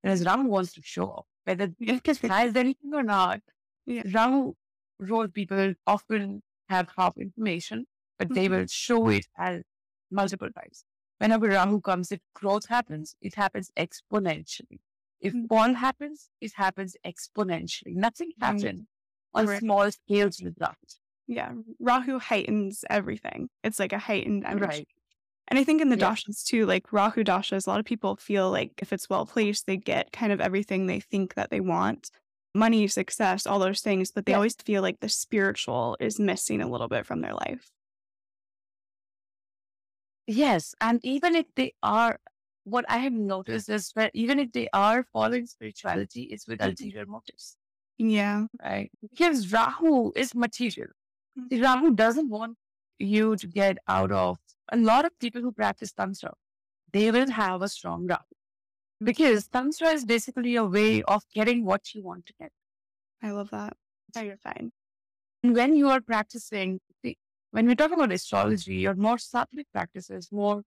[0.02, 3.40] Whereas Rahu wants to show up, whether it has anything or not.
[3.86, 4.02] Yeah.
[4.12, 4.54] Rahu
[4.98, 7.86] role people often have half information,
[8.18, 8.54] but they Mm-hmm.
[8.60, 9.62] will show it as
[10.10, 10.84] multiple times.
[11.18, 14.80] Whenever Rahu comes, if growth happens, it happens exponentially.
[15.20, 15.48] If Mm.
[15.48, 17.94] fall happens, it happens exponentially.
[17.94, 18.86] Nothing happens
[19.34, 19.60] on Right.
[19.60, 20.74] small scales with Rahu.
[21.28, 21.52] Yeah.
[21.78, 23.48] Rahu heightens everything.
[23.62, 24.66] It's like a heightened energy.
[24.66, 24.88] Right.
[25.48, 26.10] And I think in the Yeah.
[26.12, 29.66] dashas too, like Rahu dashas, a lot of people feel like if it's well placed,
[29.66, 32.10] they get kind of everything they think that they want
[32.54, 34.10] money, success, all those things.
[34.10, 34.36] But they Yeah.
[34.36, 37.70] always feel like the spiritual is missing a little bit from their life.
[40.26, 40.74] Yes.
[40.80, 42.18] And even if they are,
[42.64, 47.06] what I have noticed is that even if they are following spirituality, it's with ulterior
[47.06, 47.56] motives,
[47.98, 48.46] Yeah.
[48.62, 48.90] right?
[49.02, 50.92] Because Rahu is material.
[51.38, 51.62] Mm.
[51.62, 52.56] Rahu doesn't want
[52.98, 54.38] you to get out of
[54.72, 56.32] a lot of people who practice Tantra.
[56.92, 58.22] They will have a strong Rahu
[59.02, 62.50] because Tantra is basically a way of getting what you want to get.
[63.22, 63.74] I love that.
[64.12, 64.72] Very fine.
[65.42, 67.16] And when you are practicing, see,
[67.50, 70.62] when we're talking about astrology or more sattvic practices, more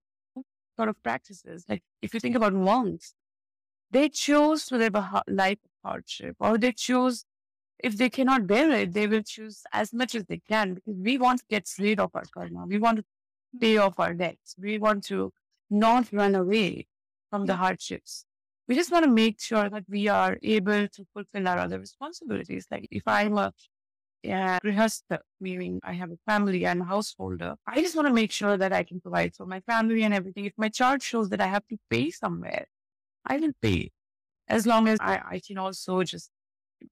[0.76, 3.14] sort of practices, like if you think about monks,
[3.90, 7.24] they choose to live a life of hardship, or they choose,
[7.78, 11.18] if they cannot bear it, they will choose as much as they can because we
[11.18, 12.66] want to get rid of our karma.
[12.66, 13.04] We want to
[13.60, 14.54] pay off our debts.
[14.58, 15.32] We want to
[15.70, 16.86] not run away
[17.30, 18.24] from the hardships.
[18.68, 22.66] We just want to make sure that we are able to fulfill our other responsibilities.
[22.70, 23.52] Like if I'm a
[24.22, 27.54] yeah, grihastha, meaning I have a family and a householder.
[27.66, 30.46] I just want to make sure that I can provide for my family and everything.
[30.46, 32.66] If my chart shows that I have to pay somewhere,
[33.24, 33.92] I will pay
[34.48, 36.30] as long as I, I can also just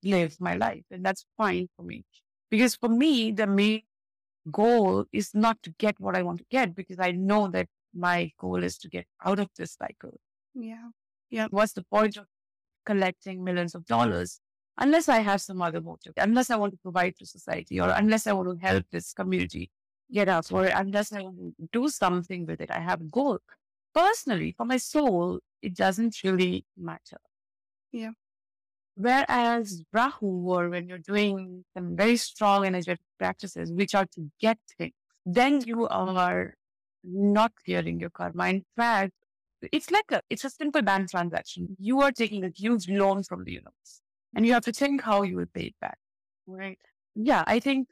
[0.02, 0.84] live my life.
[0.90, 2.04] And that's fine for me.
[2.50, 3.82] Because for me, the main
[4.50, 8.32] goal is not to get what I want to get because I know that my
[8.38, 10.18] goal is to get out of this cycle.
[10.54, 10.88] Yeah.
[11.30, 11.46] Yeah.
[11.50, 12.26] What's the point of
[12.86, 14.40] collecting millions of dollars
[14.78, 18.26] unless I have some other motive, unless I want to provide to society, or unless
[18.26, 19.70] I want to help this community
[20.12, 22.70] get up, or unless I want to do something with it?
[22.70, 23.38] I have a goal.
[23.94, 27.18] Personally, for my soul, it doesn't really matter.
[27.92, 28.10] Yeah.
[28.96, 34.58] Whereas Rahu, or when you're doing some very strong energetic practices, which are to get
[34.78, 34.92] things,
[35.26, 36.54] then you are
[37.02, 38.48] not clearing your karma.
[38.48, 39.12] In fact,
[39.72, 41.76] it's like a it's a simple bank transaction.
[41.78, 44.02] You are taking a huge loan from the universe,
[44.36, 45.98] and you have to think how you will pay it back.
[46.46, 46.78] Right?
[47.16, 47.88] Yeah, I think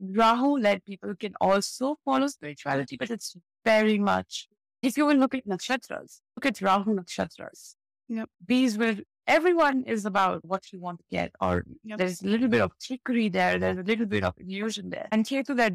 [0.00, 4.48] Rahu led people can also follow spirituality, but it's very much.
[4.82, 7.74] If you will look at nakshatras, look at Rahu nakshatras.
[8.08, 8.28] Yep.
[8.46, 11.98] These will everyone is about what you want to get, or Yep.
[11.98, 13.58] there's a little bit of trickery there.
[13.58, 15.74] There's a little bit of illusion there, and Ketu that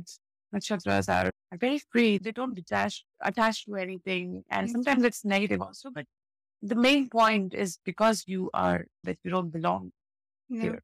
[0.53, 2.17] nakshatras are, are very free.
[2.17, 5.89] They don't detach attach to anything, and sometimes it's negative also.
[5.91, 6.05] But
[6.61, 9.91] the main point is because you are that you don't belong
[10.49, 10.61] Yeah.
[10.61, 10.79] here.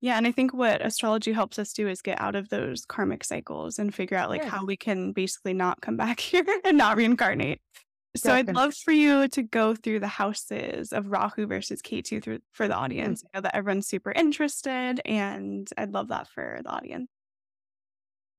[0.00, 3.22] Yeah, and I think what astrology helps us do is get out of those karmic
[3.22, 4.50] cycles and figure out like Yes.
[4.50, 7.60] how we can basically not come back here and not reincarnate.
[8.14, 12.40] So I'd love for you to go through the houses of Rahu versus Ketu through
[12.50, 13.24] for the audience.
[13.24, 17.10] I know that everyone's super interested, and I'd love that for the audience.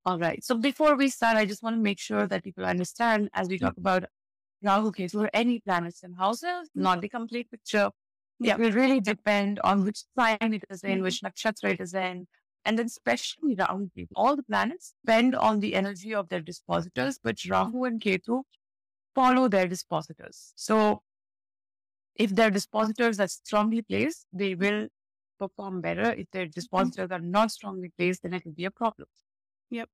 [0.05, 0.43] All right.
[0.43, 3.57] So before we start, I just want to make sure that people understand as we
[3.57, 4.03] talk about
[4.62, 7.89] Rahu Ketu or any planets and houses, not the complete picture.
[8.39, 8.59] Yep.
[8.59, 11.03] It will really depend on which sign it is in, Mhm.
[11.03, 12.27] which nakshatra it is in.
[12.65, 13.89] And then especially Rahu.
[14.15, 18.43] All the planets depend on the energy of their dispositors, but Rahu and Ketu
[19.15, 20.54] follow their dispositors.
[20.56, 21.04] So
[22.15, 24.88] if their dispositors are strongly placed, they will
[25.39, 26.13] perform better.
[26.13, 29.08] If their dispositors are not strongly placed, then it will be a problem.
[29.69, 29.89] Yep.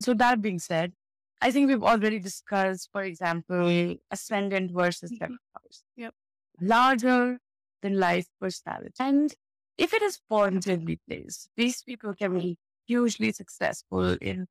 [0.00, 0.92] So that being said,
[1.40, 5.18] I think we've already discussed, for example, ascendant versus Mhm.
[5.18, 5.84] seventh house.
[5.96, 6.14] Yep.
[6.60, 7.40] Larger
[7.82, 8.94] than life personality.
[8.98, 9.34] And
[9.76, 14.48] if it is positively placed, these people can be hugely successful in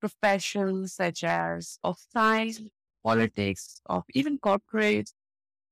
[0.00, 2.60] professions such as of science,
[3.04, 5.10] politics, of even corporate,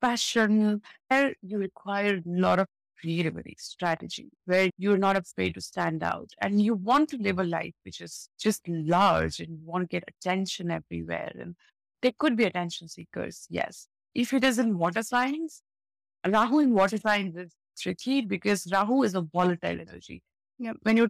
[0.01, 2.67] fashion, where you require a lot of
[3.01, 7.45] creativity, strategy, where you're not afraid to stand out and you want to live a
[7.45, 11.33] life which is just large and you want to get attention everywhere.
[11.39, 11.55] And
[12.03, 13.89] there could be attention seekers, yes.
[14.15, 15.63] if it is in water signs,
[16.27, 20.23] Rahu in water signs is tricky because Rahu is a volatile energy.
[20.59, 20.77] Yep.
[20.83, 21.09] When you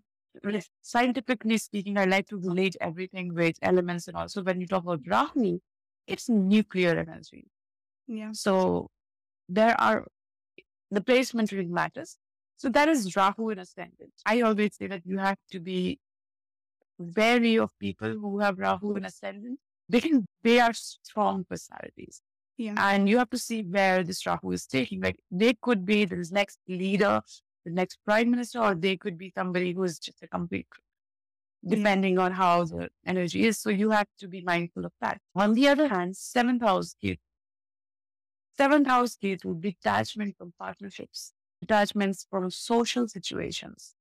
[0.82, 5.00] scientifically speaking, I like to relate everything with elements and also when you talk about
[5.06, 5.60] Rahu,
[6.06, 7.46] it's nuclear energy.
[8.06, 8.30] Yeah.
[8.32, 8.90] So
[9.48, 10.06] there are
[10.90, 12.16] the placement really matters.
[12.56, 14.12] So that is Rahu in ascendant.
[14.24, 15.98] I always say that you have to be
[16.98, 19.58] wary of people who have Rahu in ascendant
[19.90, 22.22] because they are strong personalities.
[22.56, 22.74] Yeah.
[22.78, 25.02] And you have to see where this Rahu is taking.
[25.02, 27.20] Like they could be the next leader,
[27.66, 30.66] the next prime minister, or they could be somebody who is just a complete
[31.66, 33.58] depending on how the energy is.
[33.58, 35.20] So you have to be mindful of that.
[35.34, 37.18] On the other hand, seventh house Ketu.
[38.56, 43.94] Seventh house Ketu, detachment from partnerships, detachments from social situations.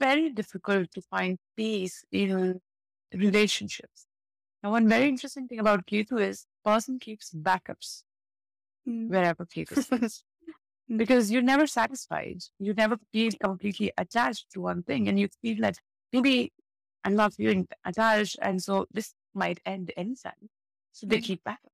[0.00, 2.60] Very difficult to find peace in
[3.12, 4.06] relationships.
[4.62, 8.02] Now, one very interesting thing about Ketu is person keeps backups
[8.88, 9.08] Mm.
[9.08, 10.24] wherever Ketu is.
[10.90, 10.96] Mm.
[10.96, 12.38] because you're never satisfied.
[12.58, 15.06] You never feel completely attached to one thing.
[15.08, 15.76] And you feel that
[16.14, 16.50] maybe
[17.04, 18.36] I'm not feeling attached.
[18.42, 20.50] And so this might end anytime.
[20.92, 21.24] So they Mm.
[21.24, 21.72] keep backup.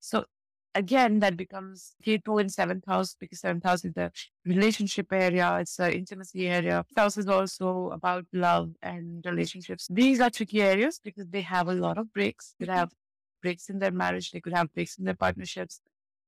[0.00, 0.24] So
[0.74, 4.12] again, that becomes Ketu in seventh house because seventh house is the
[4.44, 5.58] relationship area.
[5.60, 6.84] It's the intimacy area.
[6.88, 9.88] Fifth house is also about love and relationships.
[9.90, 12.54] These are tricky areas because they have a lot of breaks.
[12.58, 12.92] They have
[13.42, 14.32] breaks in their marriage.
[14.32, 15.80] They could have breaks in their partnerships.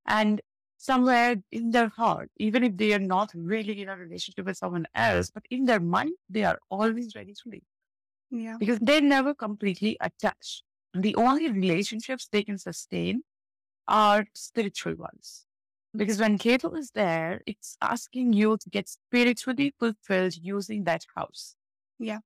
[0.06, 0.40] And
[0.78, 4.86] somewhere in their heart, even if they are not really in a relationship with someone
[4.94, 7.62] else, but in their mind, they are always ready to leave
[8.30, 8.56] Yeah.
[8.58, 10.62] because they're never completely attached.
[10.94, 13.22] The only relationships they can sustain
[13.86, 15.46] are spiritual ones.
[15.96, 21.56] Because when Ketu is there, it's asking you to get spiritually fulfilled using that house.
[21.98, 22.18] Yeah.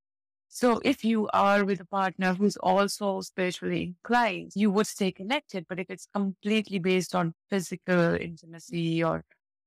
[0.48, 5.66] So if you are with a partner who's also spiritually inclined, you would stay connected.
[5.68, 9.24] But if it's completely based on physical intimacy or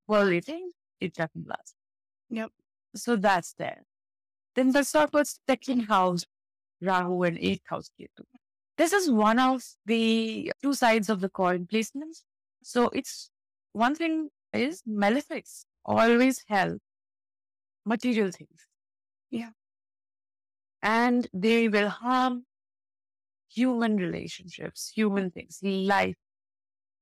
[0.07, 1.73] worldly things, it doesn't last.
[2.29, 2.51] Yep.
[2.95, 3.83] So that's there.
[4.55, 6.25] Then let's talk about second house,
[6.81, 8.23] Rahu and eighth house Ketu.
[8.77, 12.23] This is one of the two sides of the coin placements.
[12.63, 13.29] So it's
[13.73, 16.81] one thing is malefics always help
[17.85, 18.67] material things.
[19.29, 19.51] Yeah.
[20.81, 22.45] And they will harm
[23.49, 26.15] human relationships, human things, life.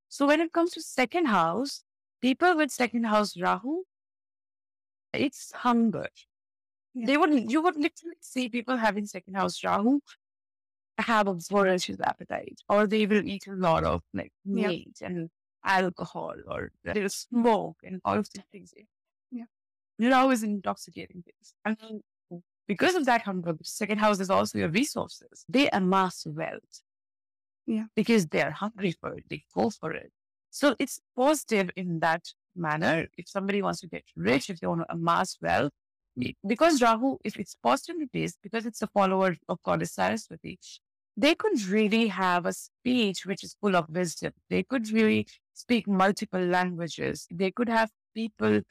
[0.09, 1.83] So when it comes to second house,
[2.21, 3.83] people with second house Rahu,
[5.13, 6.07] it's hunger.
[6.93, 7.05] Yeah.
[7.07, 9.99] They would you would literally see people having second house Rahu
[10.97, 15.29] have a voracious appetite, or they will eat a lot of like meat and
[15.65, 18.73] alcohol, or they'll smoke and all of these things.
[19.31, 19.45] Yeah.
[19.99, 21.53] Rahu is intoxicating things.
[21.65, 22.01] And then
[22.67, 25.45] because of that hunger, second house is also your resources.
[25.49, 26.81] They amass wealth.
[27.65, 27.85] Yeah.
[27.95, 30.11] Because they are hungry for it, they go for it.
[30.49, 32.25] So it's positive in that
[32.55, 33.07] manner.
[33.17, 35.71] If somebody wants to get rich, if they want to amass wealth,
[36.19, 36.35] Mm.
[36.45, 40.59] because Rahu, if it's positively based, because it's a follower of goddess Saraswati,
[41.17, 44.33] they could really have a speech which is full of wisdom.
[44.49, 47.27] They could really speak multiple languages.
[47.31, 48.61] They could have people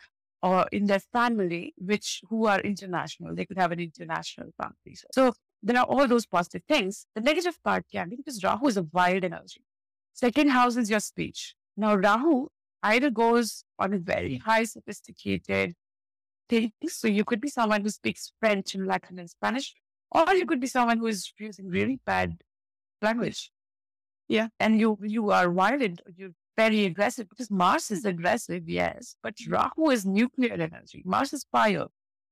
[0.43, 3.35] or in their family which who are international.
[3.35, 4.97] They could have an international family.
[5.13, 7.07] So there are all those positive things.
[7.15, 9.63] The negative part can be because Rahu is a wild energy.
[10.13, 11.55] Second house is your speech.
[11.77, 12.49] Now Rahu
[12.83, 15.75] either goes on a very high sophisticated
[16.49, 16.73] thing.
[16.89, 19.75] So you could be someone who speaks French and Latin and Spanish,
[20.11, 22.43] or you could be someone who is using really bad
[23.01, 23.51] language.
[24.29, 24.49] Yeah.
[24.61, 29.53] And you you are violent, you're very aggressive because Mars is aggressive, yes, but mm-hmm.
[29.53, 31.03] Rahu is nuclear energy.
[31.05, 31.87] Mars is fire.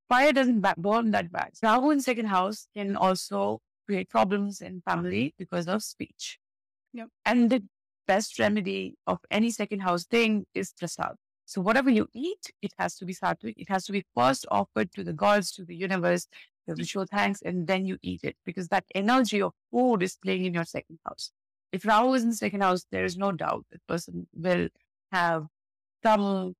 [0.08, 1.50] Fire doesn't burn that bad.
[1.62, 6.38] Rahu in second house can also create problems in family because of speech.
[6.92, 7.08] Yep.
[7.24, 7.62] And the
[8.06, 11.14] best remedy of any second house thing is prasad.
[11.50, 13.54] So whatever you eat, it has to be sattvic.
[13.56, 16.28] It has to be first offered to the gods, to the universe.
[16.64, 20.04] You have to show thanks, and then you eat it because that energy of food
[20.04, 21.32] is playing in your second house.
[21.72, 24.68] If Rahu is in the second house, there is no doubt that person will
[25.10, 25.46] have
[26.04, 26.54] some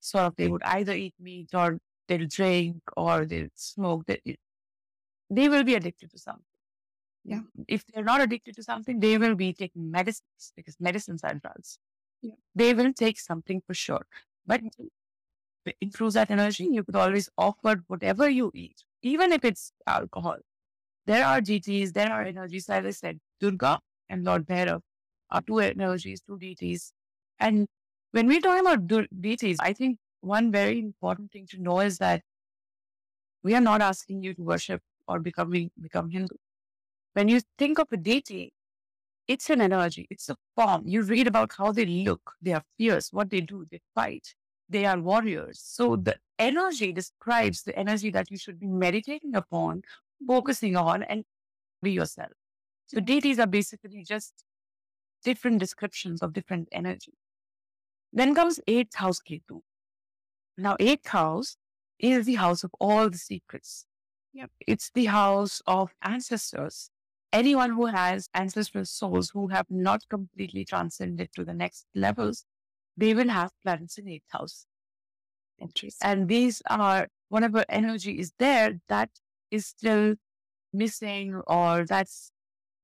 [0.00, 4.04] sort of, they would either eat meat or they'll drink or they'll smoke.
[4.04, 4.20] They,
[5.30, 6.44] they will be addicted to something.
[7.24, 7.40] Yeah.
[7.68, 11.78] If they're not addicted to something, they will be taking medicines because medicines are drugs.
[12.22, 12.32] Yeah.
[12.54, 14.06] They will take something for sure.
[14.46, 19.72] But to improve that energy, you could always offer whatever you eat, even if it's
[19.86, 20.36] alcohol.
[21.06, 24.80] There are deities, there are energies, as I said, Durga and Lord Bhairav
[25.30, 26.92] are two energies, two deities.
[27.38, 27.66] And
[28.12, 31.98] when we talk about du- deities, I think one very important thing to know is
[31.98, 32.22] that
[33.42, 36.36] we are not asking you to worship or becoming become Hindu.
[37.14, 38.52] When you think of a deity,
[39.28, 40.82] it's an energy, it's a form.
[40.86, 44.34] You read about how they look, they are fierce, what they do, they fight,
[44.68, 45.60] they are warriors.
[45.62, 49.82] So the energy describes the energy that you should be meditating upon,
[50.26, 51.24] focusing on, and
[51.82, 52.32] be yourself.
[52.86, 54.44] So deities are basically just
[55.24, 57.14] different descriptions of different energy.
[58.12, 59.60] Then comes eighth house Ketu.
[60.56, 61.56] Now, eighth house
[61.98, 63.86] is the house of all the secrets.
[64.32, 64.50] Yep.
[64.66, 66.90] It's the house of ancestors.
[67.32, 72.44] Anyone who has ancestral souls who have not completely transcended to the next levels,
[72.96, 74.66] they will have planets in eighth house.
[75.58, 76.08] Interesting.
[76.08, 79.10] And these are whatever energy is there that
[79.50, 80.14] is still
[80.72, 82.30] missing or that's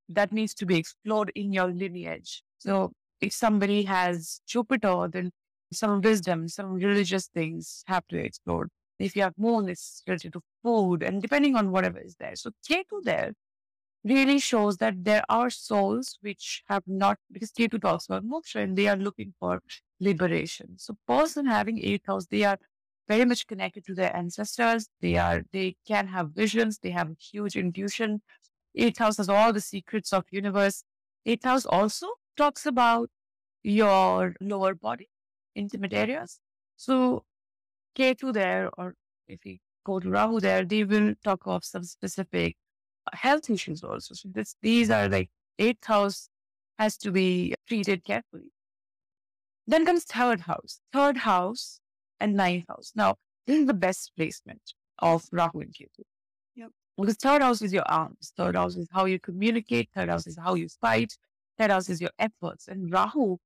[0.09, 2.43] that needs to be explored in your lineage.
[2.59, 2.91] So
[3.21, 5.31] if somebody has Jupiter, then
[5.71, 8.69] some wisdom, some religious things have to be explored.
[8.99, 12.35] If you have moon, it's related to food and depending on whatever is there.
[12.35, 13.33] So Ketu there
[14.03, 18.77] really shows that there are souls which have not, because Ketu talks about moksha and
[18.77, 19.61] they are looking for
[19.99, 20.77] liberation.
[20.77, 22.57] So person having eighth house, they are
[23.07, 24.89] very much connected to their ancestors.
[25.01, 26.79] They are, they can have visions.
[26.79, 28.21] They have huge intuition.
[28.75, 30.83] Eighth house has all the secrets of universe.
[31.25, 33.09] Eighth house also talks about
[33.61, 35.09] your lower body,
[35.55, 36.39] intimate areas.
[36.75, 37.23] So
[37.97, 38.95] Ketu there, or
[39.27, 42.57] if we go to Rahu there, they will talk of some specific
[43.13, 44.13] health issues also.
[44.13, 45.29] So this, these are like
[45.59, 46.29] eighth house
[46.79, 48.51] has to be treated carefully.
[49.67, 50.81] Then comes third house.
[50.91, 51.79] Third house
[52.19, 52.91] and ninth house.
[52.95, 53.15] Now,
[53.47, 54.61] this is the best placement
[54.99, 56.03] of Rahu and Ketu.
[56.55, 56.69] Yep.
[56.97, 58.33] Because third house is your arms.
[58.37, 59.89] Third house is how you communicate.
[59.95, 61.17] Third house is how you fight.
[61.57, 62.67] Third house is your efforts.
[62.67, 63.37] And Rahu,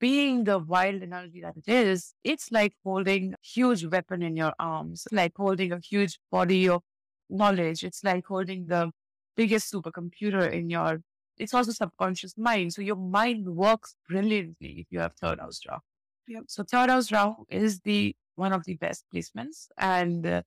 [0.00, 4.52] being the wild energy that it is, it's like holding a huge weapon in your
[4.58, 6.82] arms, like holding a huge body of
[7.28, 7.84] knowledge.
[7.84, 8.90] It's like holding the
[9.36, 11.02] biggest supercomputer in your,
[11.38, 12.72] it's also subconscious mind.
[12.72, 15.80] So your mind works brilliantly if you have third house Rahu.
[16.28, 16.44] Yep.
[16.48, 19.68] So third house Rahu is the one of the best placements.
[19.78, 20.42] And uh,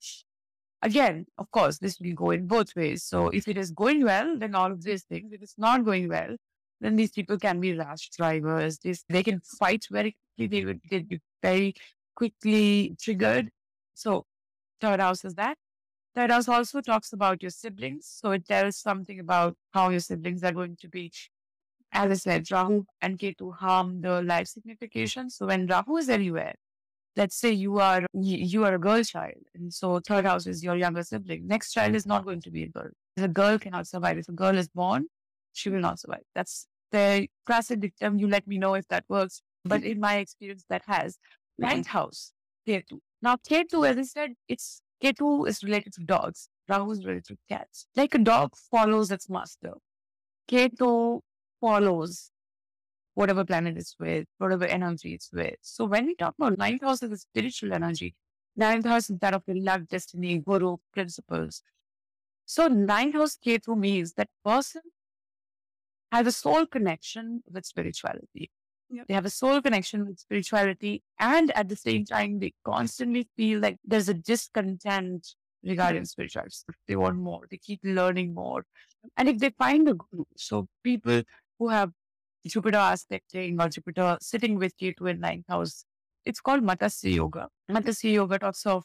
[0.81, 3.03] again, of course, this will go in both ways.
[3.03, 5.33] So if it is going well, then all of these things.
[5.33, 6.35] If it's not going well,
[6.81, 8.79] then these people can be rash drivers.
[8.79, 10.59] This, they can fight very quickly.
[10.59, 11.05] They would get
[11.41, 11.75] very
[12.15, 13.49] quickly triggered.
[13.93, 14.25] So
[14.81, 15.57] third house is that.
[16.15, 18.07] Third house also talks about your siblings.
[18.21, 21.11] So it tells something about how your siblings are going to be,
[21.91, 25.29] as I said, Rahu and Ketu harm the life signification.
[25.29, 26.55] So when Rahu is everywhere,
[27.15, 30.75] let's say you are you are a girl child, and so third house is your
[30.75, 31.47] younger sibling.
[31.47, 32.89] Next child is not going to be a girl.
[33.17, 34.17] If a girl cannot survive.
[34.17, 35.07] If a girl is born,
[35.53, 36.25] she will not survive.
[36.35, 38.19] That's the classic dictum.
[38.19, 39.41] You let me know if that works.
[39.65, 41.69] But in my experience, that has mm-hmm.
[41.69, 42.33] ninth house,
[42.67, 42.99] Ketu.
[43.21, 46.49] Now, Ketu, as I said, it's Ketu is related to dogs.
[46.69, 47.87] Rahu is related to cats.
[47.95, 49.73] Like a dog follows its master.
[50.49, 51.19] Ketu
[51.59, 52.31] follows
[53.15, 55.55] whatever planet it's with, whatever energy it's with.
[55.61, 58.15] So when we talk about ninth house as a spiritual energy,
[58.55, 61.61] ninth house is that of the love, destiny, guru, principles.
[62.45, 64.81] So ninth house Ketu means that person
[66.11, 68.51] has a soul connection with spirituality.
[68.93, 69.07] Yep.
[69.07, 71.01] They have a soul connection with spirituality.
[71.19, 75.33] And at the same time, they constantly feel like there's a discontent
[75.63, 76.55] regarding spirituality.
[76.87, 77.47] They want more.
[77.49, 78.65] They keep learning more.
[79.17, 81.23] And if they find a guru, so people
[81.57, 81.91] who have
[82.45, 85.85] Jupiter aspecting or Jupiter sitting with Ketu in ninth house,
[86.23, 87.47] it's called Matsya Yoga.
[87.71, 88.83] Matsya Yoga talks of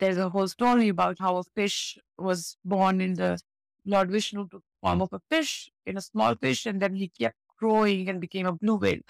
[0.00, 3.38] there's a whole story about how a fish was born in the
[3.84, 7.36] Lord Vishnu took form of a fish in a small fish, and then he kept
[7.58, 9.00] growing and became a blue whale.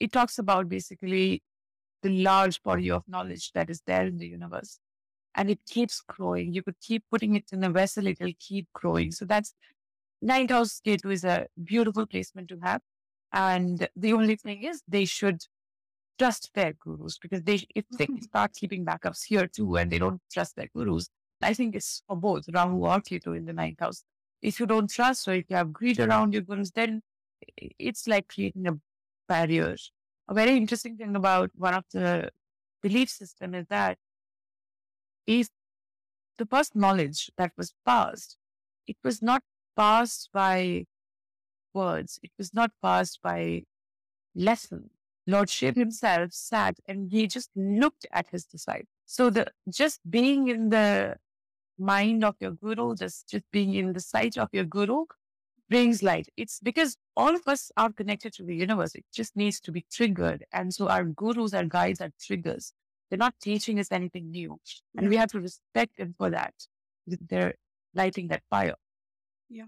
[0.00, 1.42] It talks about basically
[2.02, 4.78] the large body of knowledge that is there in the universe.
[5.34, 6.52] And it keeps growing.
[6.52, 9.10] You could keep putting it in a vessel, it will keep growing.
[9.10, 9.54] So that's
[10.22, 12.82] ninth house Ketu is a beautiful placement to have.
[13.32, 15.42] And the only thing is they should
[16.18, 20.20] trust their gurus because they if they start keeping backups here too and they don't
[20.32, 21.08] trust their gurus,
[21.42, 24.04] I think it's for both Rahu or Ketu in the ninth house.
[24.40, 27.02] If you don't trust or if you have greed around your gurus, then
[27.56, 28.78] it's like creating a
[29.28, 29.76] barrier.
[30.28, 32.30] A very interesting thing about one of the
[32.82, 33.98] belief system is that
[35.26, 35.48] if
[36.38, 38.36] the first knowledge that was passed,
[38.86, 39.42] it was not
[39.76, 40.86] passed by
[41.72, 42.18] words.
[42.22, 43.64] It was not passed by
[44.34, 44.90] lesson.
[45.26, 48.88] Lord Shiv himself sat and he just looked at his disciple.
[49.06, 51.16] So the just being in the
[51.78, 55.04] mind of your guru, just, just being in the sight of your guru
[55.70, 56.28] brings light.
[56.36, 58.94] It's because all of us are connected to the universe.
[58.94, 60.44] It just needs to be triggered.
[60.52, 62.72] And so our gurus, our guides are triggers.
[63.10, 64.58] They're not teaching us anything new.
[64.96, 66.54] And we have to respect them for that.
[67.06, 67.54] They're
[67.94, 68.74] lighting that fire.
[69.48, 69.66] Yeah.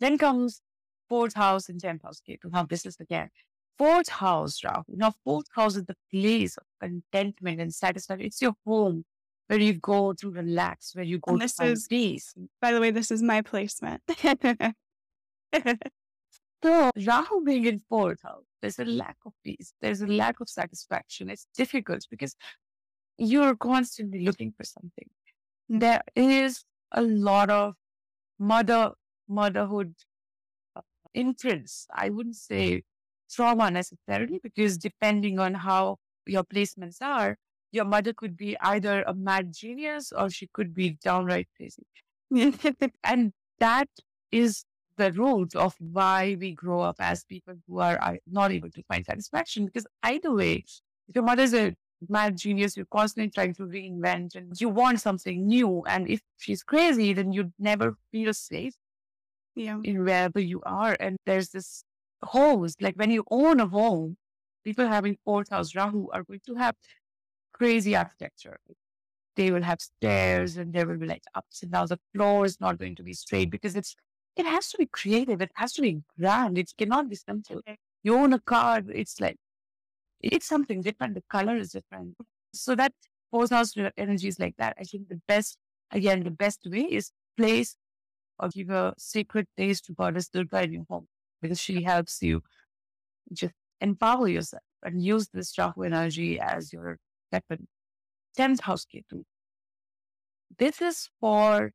[0.00, 0.60] Then comes
[1.08, 2.50] fourth house and 10th house Ketu.
[2.52, 3.30] Now, this is again
[3.78, 4.84] fourth house, Rahu.
[4.88, 8.26] Now, fourth house is the place of contentment and satisfaction.
[8.26, 9.04] It's your home
[9.48, 12.34] where you go to relax, where you go And to this find is- peace.
[12.60, 14.02] By the way, this is my placement.
[16.64, 19.72] So, Rahu being in fourth house, there's a lack of peace.
[19.80, 21.30] There's a lack of satisfaction.
[21.30, 22.34] It's difficult because
[23.18, 25.08] you're constantly looking for something.
[25.68, 27.74] There is a lot of
[28.38, 28.92] mother
[29.28, 29.94] motherhood
[30.76, 30.82] uh,
[31.14, 31.86] imprints.
[31.92, 32.82] I wouldn't say
[33.30, 37.36] trauma necessarily because depending on how your placements are,
[37.72, 41.86] your mother could be either a mad genius or she could be downright crazy.
[43.04, 43.88] And that
[44.32, 44.64] is
[44.96, 48.82] the roots of why we grow up as people who are, are not able to
[48.84, 49.66] find satisfaction.
[49.66, 50.64] Because either way,
[51.08, 51.74] if your mother's a
[52.08, 55.82] mad genius, you're constantly trying to reinvent and you want something new.
[55.86, 58.74] And if she's crazy, then you'd never feel safe
[59.54, 59.78] yeah.
[59.82, 60.96] in wherever you are.
[61.00, 61.84] And there's this
[62.22, 64.16] host, like when you own a home,
[64.64, 66.74] people having fourth house Rahu are going to have
[67.52, 68.58] crazy architecture.
[69.36, 71.90] They will have stairs and there will be like ups and downs.
[71.90, 73.94] The floor is not going to be straight because it's
[74.36, 75.40] it has to be creative.
[75.40, 76.58] It has to be grand.
[76.58, 77.60] It cannot be simple.
[78.02, 79.36] You own a car, it's like
[80.20, 81.14] it's something different.
[81.14, 82.14] The color is different.
[82.52, 82.92] So that
[83.30, 84.76] fourth house energy is like that.
[84.78, 85.58] I think the best
[85.90, 87.76] again, the best way is place
[88.38, 91.06] or give a sacred place to Goddess Durga in your home
[91.40, 92.42] because she helps you
[93.32, 96.98] just empower yourself and use this Rahu energy as your
[97.32, 97.66] weapon.
[98.38, 99.24] 10th house Ketu.
[100.58, 101.72] This is for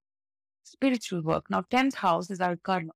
[0.64, 1.50] spiritual work.
[1.50, 2.92] Now, 10th house is our karma.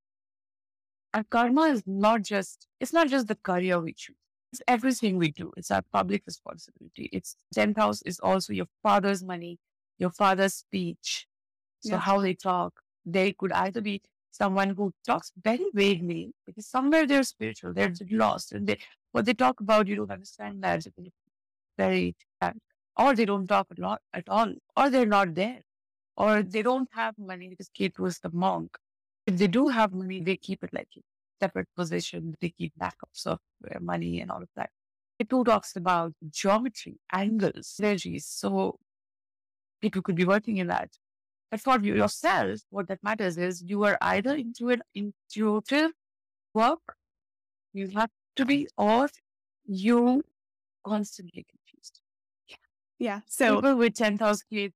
[1.13, 4.15] Our karma is not just, it's not just the career we choose.
[4.51, 5.51] It's everything we do.
[5.57, 7.09] It's our public responsibility.
[7.11, 9.57] It's 10th house is also your father's money,
[9.97, 11.27] your father's speech.
[11.81, 11.99] So Yeah.
[11.99, 12.81] how they talk.
[13.05, 14.01] They could either be
[14.31, 18.79] someone who talks very vaguely because somewhere they're spiritual, they're lost, and they
[19.11, 20.85] what they talk about you don't understand that.
[21.77, 22.53] Very, uh,
[22.97, 25.61] or they don't talk a lot at all, or they're not there,
[26.17, 28.77] or they don't have money because Ketu was the monk.
[29.27, 31.01] If they do have money, they keep it like a
[31.41, 32.35] separate position.
[32.39, 33.39] They keep backups of
[33.81, 34.69] money and all of that.
[35.21, 38.25] Ketu talks about geometry, angles, energies.
[38.27, 38.77] So
[39.81, 40.89] people could be working in that.
[41.51, 45.91] But for you yourself, what that matters is you are either into an intuitive
[46.53, 46.95] work,
[47.73, 49.09] you have to be, or
[49.65, 50.23] you
[50.85, 52.01] constantly confused.
[52.99, 53.21] Yeah.
[53.27, 54.73] So People with 10,000 kids,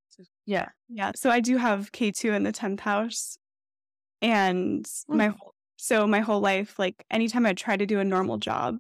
[0.50, 0.70] yeah.
[0.90, 1.12] Yeah.
[1.16, 3.38] So I do have Ketu in the 10th house.
[4.20, 5.18] And hmm.
[5.18, 8.80] my whole, so my whole life, like anytime I try to do a normal job,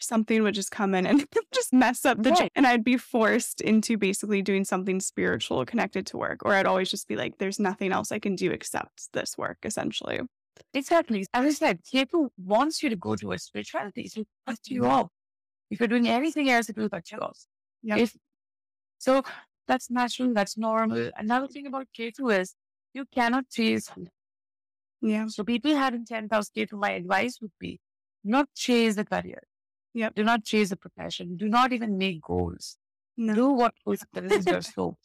[0.00, 2.40] something would just come in and just mess up the job.
[2.40, 2.52] Right.
[2.56, 6.44] And I'd be forced into basically doing something spiritual connected to work.
[6.44, 9.58] Or I'd always just be like, there's nothing else I can do except this work,
[9.62, 10.20] essentially.
[10.74, 11.26] Exactly.
[11.32, 14.08] As I said, Ketu wants you to go towards spirituality.
[14.08, 15.10] So it cuts you off.
[15.70, 17.38] If you're doing anything else, it will cut you off.
[17.84, 17.98] Yeah.
[17.98, 18.16] If
[18.98, 19.22] so,
[19.66, 20.32] that's natural.
[20.34, 21.10] That's normal.
[21.16, 22.54] Another thing about Ketu is
[22.92, 23.90] you cannot chase.
[25.00, 25.26] Yeah.
[25.28, 27.80] So people having 10,000 Ketu, my advice would be
[28.22, 29.42] not chase the career.
[29.94, 30.14] Yep.
[30.14, 31.36] Do not chase the profession.
[31.36, 32.76] Do not even make goals.
[33.16, 33.34] No.
[33.34, 34.98] Do what fulfills your soul.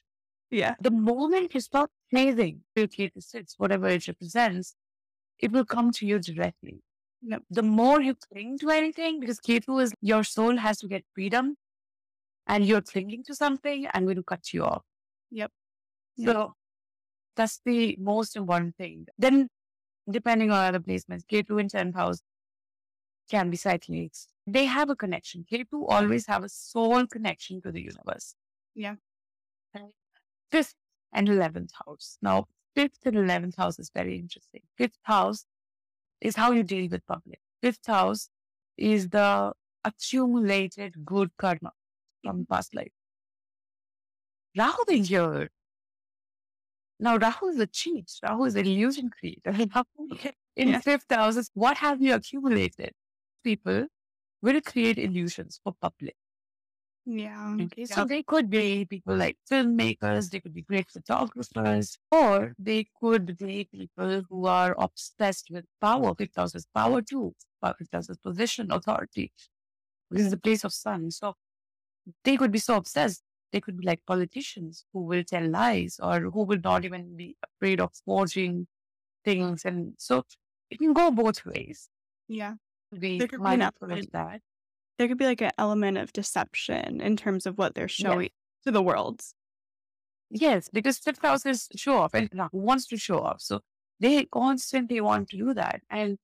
[0.50, 0.76] Yeah.
[0.82, 4.76] The moment you stop chasing your Ketu sits, whatever it represents,
[5.38, 6.82] it will come to you directly.
[7.22, 7.44] Yep.
[7.50, 11.56] The more you cling to anything, because Ketu is your soul has to get freedom
[12.48, 14.84] and you're clinging to something, I'm going to cut you off.
[15.32, 15.52] Yep.
[16.24, 16.54] So
[17.36, 19.06] that's the most important thing.
[19.18, 19.50] Then,
[20.10, 22.22] depending on other placements, Ketu in 10th house
[23.30, 24.28] can be cyclics.
[24.48, 25.46] They have a connection.
[25.50, 28.36] Ketu always have a soul connection to the universe.
[28.76, 28.96] Yeah.
[30.52, 30.74] Fifth
[31.14, 32.18] and 11th house.
[32.22, 34.62] Now, fifth and 11th house is very interesting.
[34.78, 35.46] Fifth house
[36.20, 37.40] is how you deal with public.
[37.62, 38.30] Fifth house
[38.78, 39.54] is the
[39.86, 41.72] accumulated good karma
[42.24, 42.92] from past life.
[44.58, 45.50] Rahu being here.
[47.00, 48.12] Now, Rahu is a cheat.
[48.24, 49.52] Rahu is an illusion creator.
[49.76, 49.86] Rahu
[50.56, 50.80] in Yeah.
[50.82, 52.94] fifth house is what have you accumulated?
[53.44, 53.88] People
[54.42, 56.16] will create illusions for public.
[57.06, 57.56] Yeah.
[57.62, 62.88] Okay, so they could be people like filmmakers, they could be great photographers, or they
[63.02, 66.14] could be people who are obsessed with power.
[66.16, 67.34] Fifth house is power too.
[67.64, 69.32] Power- Fifth house is position, authority.
[70.12, 71.10] This is the place of sun.
[71.12, 71.36] So
[72.24, 73.22] they could be so obsessed.
[73.52, 77.36] They could be like politicians who will tell lies or who will not even be
[77.44, 78.68] afraid of forging
[79.26, 79.66] things.
[79.66, 80.24] And so
[80.70, 81.90] it can go both ways.
[82.28, 82.56] Yeah.
[82.92, 84.42] We There could be might an influence that.
[84.98, 88.30] There could be like an element of deception in terms of what they're showing
[88.66, 89.22] to the world.
[90.30, 93.42] Yes, because fifth house is show off and wants to show off.
[93.42, 93.62] So
[94.00, 95.82] they constantly want to do that.
[95.90, 96.20] And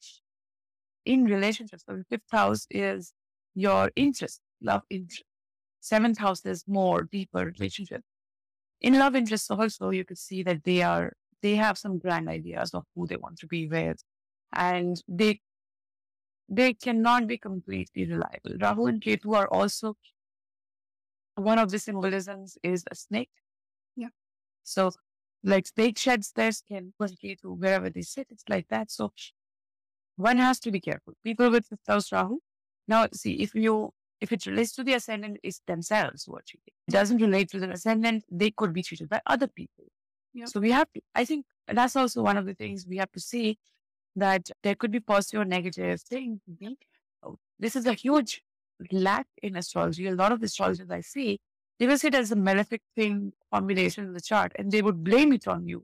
[1.06, 1.84] in relationships.
[1.88, 3.14] So the fifth house is
[3.54, 5.24] your interest, love interest.
[5.86, 7.62] Seventh house is more deeper mm-hmm.
[7.62, 8.02] relationship.
[8.82, 11.14] In love interest also, you could see that they are,
[11.44, 14.04] they have some grand ideas of who they want to be with
[14.52, 15.42] and they,
[16.50, 18.54] they cannot be completely reliable.
[18.60, 19.96] Rahu and Ketu are also,
[21.36, 23.30] one of the symbolisms is a snake.
[23.96, 24.14] Yeah.
[24.64, 24.92] So
[25.44, 28.90] like snake sheds their skin, Ketu, wherever they sit, it's like that.
[28.90, 29.14] So
[30.16, 31.14] one has to be careful.
[31.24, 32.40] People with fifth house Rahu.
[32.88, 33.92] Now, see, if you
[34.22, 36.74] if it relates to the ascendant, it's themselves who are cheating.
[36.88, 39.86] It doesn't relate to the ascendant, they could be treated by other people.
[40.34, 40.50] Yep.
[40.50, 43.20] So we have to, I think that's also one of the things we have to
[43.20, 43.58] see
[44.16, 46.40] that there could be positive or negative things.
[46.50, 46.74] Mm-hmm.
[47.24, 48.42] Oh, this is a huge
[48.92, 50.08] lack in astrology.
[50.08, 51.40] A lot of the astrologers I see,
[51.80, 55.04] they will see it as a malefic thing combination in the chart and they would
[55.04, 55.84] blame it on you.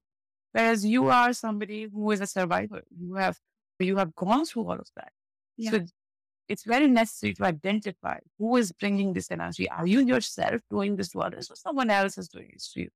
[0.51, 2.81] Whereas you are somebody who is a survivor.
[2.97, 3.39] You have
[3.79, 5.11] you have gone through all of that.
[5.57, 5.71] Yeah.
[5.71, 5.85] So
[6.51, 9.69] it's very necessary to identify who is bringing this energy.
[9.69, 12.89] Are you yourself doing this to others or someone else is doing this to you?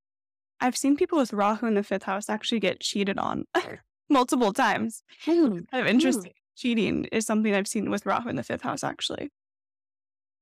[0.59, 3.45] I've seen people with Rahu in the fifth house actually get cheated on
[4.09, 5.03] multiple times.
[5.23, 5.59] Hmm.
[5.71, 6.33] Kind of interesting.
[6.57, 9.29] Cheating is something I've seen with Rahu in the fifth house, actually.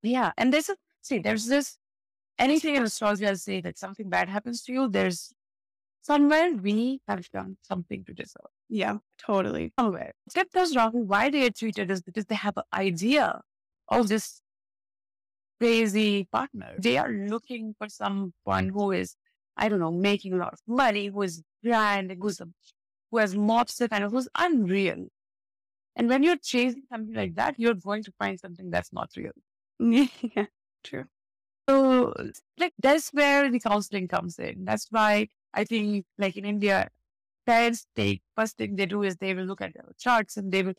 [0.01, 0.31] Yeah.
[0.37, 1.77] And there's a, see, there's this,
[2.39, 5.33] anything in astrology I say that something bad happens to you, there's
[6.01, 8.52] somewhere we have done something to deserve.
[8.73, 9.71] Yeah, totally.
[9.79, 10.13] Somewhere.
[10.31, 13.39] Fifth house Rahu, why they are treated is because they have an idea
[13.87, 14.41] of this
[15.59, 16.73] crazy partner.
[16.79, 19.15] They are looking for someone who is,
[19.57, 22.47] I don't know, making a lot of money, who is grand, who's a,
[23.11, 25.05] who has mobster kind of, who's unreal.
[25.95, 29.33] And when you're chasing something like that, you're going to find something that's not real.
[30.35, 30.47] yeah,
[30.83, 31.05] true.
[31.69, 32.11] So,
[32.57, 34.65] like, that's where the counseling comes in.
[34.65, 36.89] That's why I think, like in India,
[37.45, 40.63] parents take first thing they do is they will look at the charts and they
[40.63, 40.73] will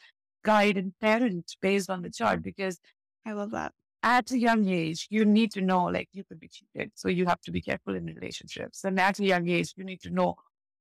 [0.45, 2.79] guide and parent based on the chart because
[3.27, 3.73] I love that.
[4.03, 7.27] at a young age you need to know like you could be cheated, so you
[7.27, 8.85] have to be careful in relationships.
[8.85, 10.37] And at a young age you need to know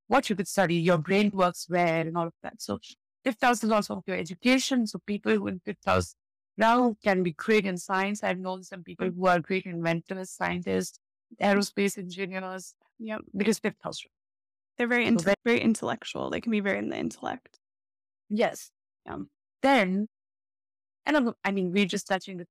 [0.08, 2.60] what you could study, your brain works where, and all of that.
[2.60, 2.78] So
[3.24, 4.86] fifth house is also your education.
[4.86, 6.14] So people who in fifth house
[6.58, 8.22] now can be great in science.
[8.22, 10.98] I've known some people who are great inventors, scientists,
[11.40, 12.74] aerospace engineers.
[12.98, 14.02] yeah, Because fifth house.
[14.76, 16.30] They're very, So very- intellectual.
[16.30, 17.58] They can be very in the intellect.
[18.28, 18.70] Yes.
[19.06, 19.30] Um,
[19.62, 20.08] then,
[21.06, 22.46] and I'm- I mean, we're just touching the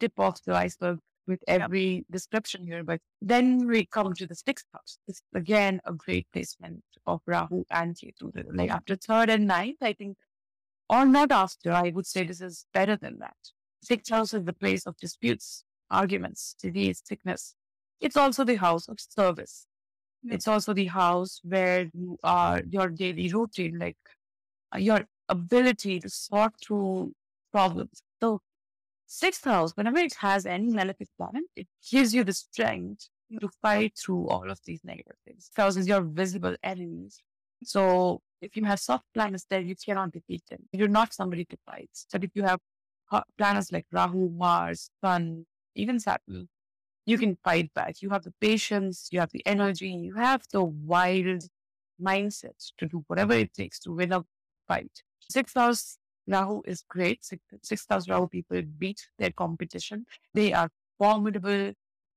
[0.00, 4.66] tip of the iceberg with every description here, but then we come to the sixth
[4.72, 4.98] house.
[5.06, 8.32] This is again a great placement of Rahu and Ketu.
[8.54, 10.18] Like after third and ninth, I think,
[10.90, 13.36] or not after, I would say this is better than that.
[13.82, 17.54] Sixth house is the place of disputes, arguments, disease, sickness.
[18.00, 19.66] It's also the house of service.
[20.30, 23.96] It's also the house where you are your daily routine, like
[24.74, 27.12] uh, your ability to sort through
[27.52, 28.02] problems.
[28.22, 28.40] So,
[29.06, 33.08] sixth house, whenever it has any malefic planet, it gives you the strength
[33.40, 35.44] to fight through all of these negative things.
[35.46, 37.22] Sixth house is your visible enemies.
[37.62, 40.60] So, if you have soft planets there, you cannot defeat them.
[40.72, 41.90] You're not somebody to fight.
[42.12, 42.60] But if you have
[43.38, 46.48] planets like Rahu, Mars, Sun, even Saturn,
[47.06, 48.02] you can fight back.
[48.02, 51.44] You have the patience, you have the energy, you have the wild
[52.00, 54.24] mindset to do whatever it takes to win a
[54.66, 55.02] fight.
[55.20, 57.24] Sixth house Rahu is great.
[57.24, 60.06] Six- Sixth house Rahu people beat their competition.
[60.32, 61.72] They are formidable.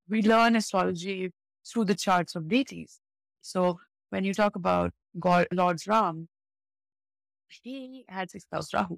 [0.10, 1.32] We learn astrology
[1.68, 3.00] through the charts of deities.
[3.42, 3.80] So
[4.10, 6.30] when you talk about God, Lord Ram,
[7.50, 8.98] he had sixth house Rahu.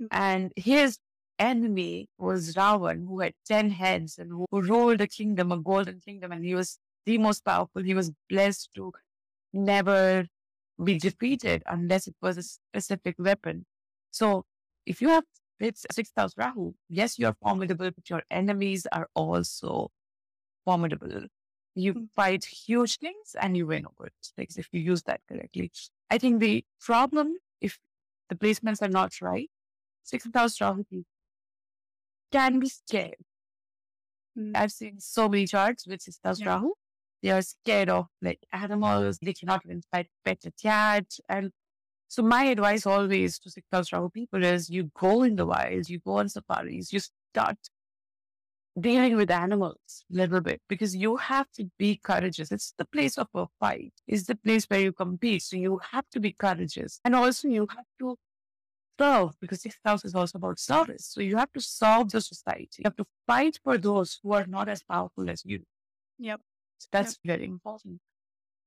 [0.00, 0.08] Mm.
[0.10, 0.98] And his
[1.40, 6.32] enemy was Ravan, who had 10 heads and who ruled a kingdom, a golden kingdom,
[6.32, 7.82] and he was the most powerful.
[7.82, 8.92] He was blessed to
[9.52, 10.26] never
[10.82, 13.66] be defeated unless it was a specific weapon.
[14.10, 14.44] So
[14.86, 15.24] if you have
[15.60, 19.90] it's sixth house Rahu, yes, you are formidable, but your enemies are also
[20.64, 21.26] formidable.
[21.74, 22.10] You Mm.
[22.12, 25.70] fight huge things and you win over things if you use that correctly.
[26.10, 27.78] I think the problem, if
[28.28, 29.50] the placements are not right,
[30.04, 30.84] sixth house Rahu
[32.32, 33.16] can be scared.
[34.38, 34.52] Mm.
[34.54, 36.48] I've seen so many charts with house Yeah.
[36.54, 36.72] Rahu.
[37.22, 39.18] They are scared of like animals.
[39.20, 41.04] They cannot even pet, pet a cat.
[41.28, 41.52] And
[42.08, 45.98] so my advice always to house Rahu people is you go in the wild, you
[46.00, 47.00] go on safaris, you
[47.32, 47.58] start
[48.78, 52.52] dealing with animals a little bit because you have to be courageous.
[52.52, 53.92] It's the place of a fight.
[54.06, 55.42] It's the place where you compete.
[55.42, 57.00] So you have to be courageous.
[57.04, 58.16] And also you have to
[59.40, 61.06] because sixth house is also about service.
[61.06, 62.78] So you have to serve the society.
[62.78, 65.60] You have to fight for those who are not as powerful as you.
[66.18, 66.40] Yep.
[66.78, 68.00] So that's very important.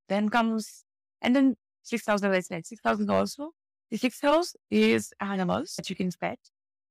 [0.10, 0.84] Then comes,
[1.22, 3.52] and then 6,000, as I said, 6,000 also
[3.92, 6.40] The sixth house is animals that you can pet,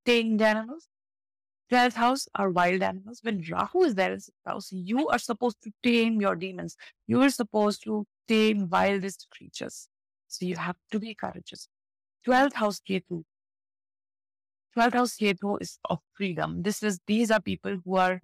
[0.06, 0.88] tamed animals.
[1.68, 3.20] Twelfth house are wild animals.
[3.22, 6.76] When Rahu is there in sixth house, you are supposed to tame your demons.
[7.06, 9.88] You are supposed to tame wildest creatures.
[10.28, 11.68] So you have to be courageous.
[12.24, 13.24] Twelfth house Ketu.
[14.74, 16.62] Twelfth house Ketu is of freedom.
[16.62, 18.20] This is these are people who are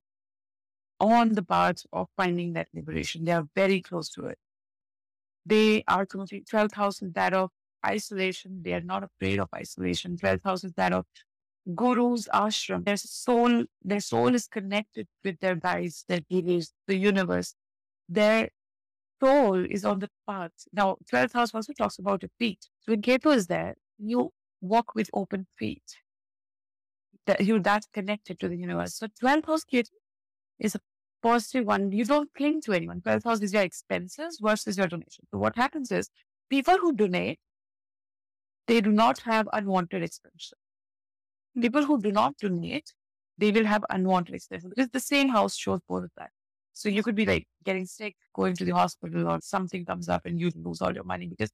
[1.00, 3.24] on the path of finding that liberation.
[3.24, 4.38] They are very close to it.
[5.44, 7.50] They are complete 12th house is that of
[7.86, 8.62] isolation.
[8.62, 10.16] They are not afraid of isolation.
[10.16, 11.06] 12th house is that of
[11.74, 12.84] gurus, ashram.
[12.84, 17.54] Their soul, their soul is connected with their guides, their gurus, the universe.
[18.08, 18.50] Their
[19.22, 20.52] soul is on the path.
[20.72, 22.68] Now, 12th house also talks about the feet.
[22.80, 25.82] So when Ketu is there, you walk with open feet.
[27.28, 28.94] That you that's connected to the universe.
[28.94, 29.90] So 12th house Ketu
[30.58, 30.80] is a
[31.22, 31.92] positive one.
[31.92, 33.02] You don't cling to anyone.
[33.02, 35.26] 12th house is your expenses versus your donation.
[35.30, 36.08] So what happens is
[36.48, 37.38] people who donate,
[38.66, 40.54] they do not have unwanted expenses.
[41.60, 42.94] People who do not donate,
[43.36, 46.30] they will have unwanted expenses because the same house shows both of that.
[46.72, 50.22] So you could be like getting sick, going to the hospital, or something comes up
[50.24, 51.50] and you lose all your money because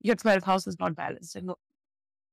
[0.00, 1.34] your 12th house is not balanced.
[1.34, 1.50] And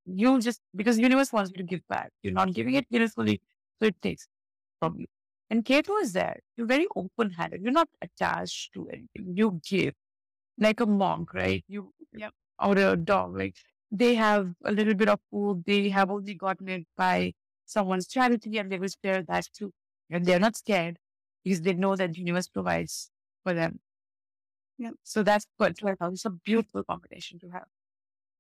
[0.06, 2.12] you just, because universe wants you to give back.
[2.24, 3.42] You're not giving it gracefully,
[3.80, 4.28] so it takes
[4.80, 5.08] from you.
[5.50, 6.40] And Ketu is there.
[6.58, 7.62] You're very open handed.
[7.62, 9.36] You're not attached to anything.
[9.38, 9.94] You give
[10.58, 11.64] like a monk, right?
[11.68, 12.34] You, Yep.
[12.60, 13.38] or a dog.
[13.38, 13.56] Like
[13.92, 15.64] they have a little bit of food.
[15.66, 17.34] They have only gotten it by
[17.66, 19.72] someone's charity and they will share that too.
[20.10, 20.98] And they're not scared
[21.44, 23.12] because they know that the universe provides
[23.44, 23.80] for them.
[24.78, 24.94] Yep.
[25.04, 26.14] So that's what 12 house.
[26.14, 27.66] It's a beautiful combination to have.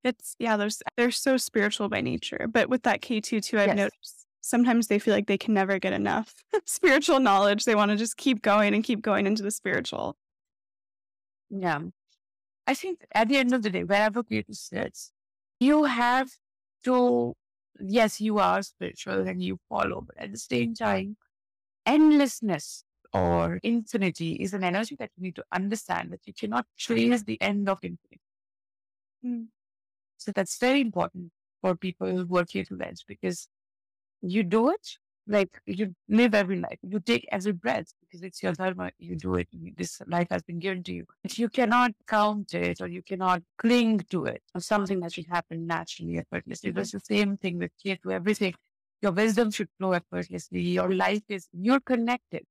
[0.06, 2.47] It's yeah, there's they're so spiritual by nature.
[2.47, 3.78] But with that Ketu too, I've Yes.
[3.78, 7.64] noticed sometimes they feel like they can never get enough spiritual knowledge.
[7.66, 10.16] They want to just keep going and keep going into the spiritual.
[11.49, 11.80] Yeah.
[12.68, 15.12] I think at the end of the day, wherever Ketu sits,
[15.60, 16.30] you have
[16.84, 17.34] to,
[17.80, 21.18] yes, you are spiritual and you follow, but at the same time,
[21.86, 22.84] endlessness
[23.14, 27.41] or infinity is an energy that you need to understand that you cannot trace the
[27.41, 28.22] end of infinity.
[29.26, 29.47] Mm.
[30.18, 33.47] So that's very important for people who are Ketu led because
[34.22, 34.97] you do it
[35.28, 36.78] like you live every life.
[36.84, 38.91] You take every breath because it's your dharma.
[38.99, 39.47] You do it.
[39.78, 41.05] This life has been given to you.
[41.24, 45.28] But you cannot count it or you cannot cling to it or something that should
[45.28, 46.72] happen naturally, effortlessly.
[46.72, 48.11] That's the same thing with Ketu.
[48.11, 48.53] Everything.
[49.01, 50.61] Your wisdom should flow effortlessly.
[50.61, 52.43] Your life is, you're connected.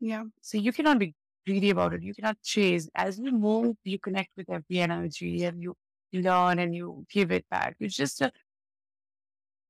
[0.00, 0.24] Yeah.
[0.40, 1.14] So you cannot be
[1.46, 2.02] greedy about it.
[2.02, 2.88] You cannot chase.
[2.94, 5.74] As you move, you connect with every energy and you
[6.12, 7.76] learn and you give it back.
[7.80, 8.32] It's just a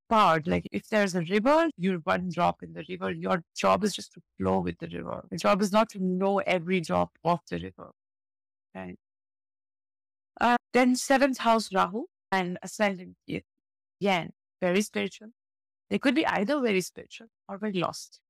[0.08, 0.46] part.
[0.46, 3.10] Like if there's a river, you're one drop in the river.
[3.10, 5.24] Your job is just to flow with the river.
[5.30, 7.90] The job is not to know every drop of the river.
[8.74, 8.98] Right.
[10.40, 13.16] Uh, then seventh house Rahu and ascendant.
[14.00, 14.30] Again,
[14.60, 15.28] very spiritual.
[15.88, 18.20] They could be either very spiritual or very lost.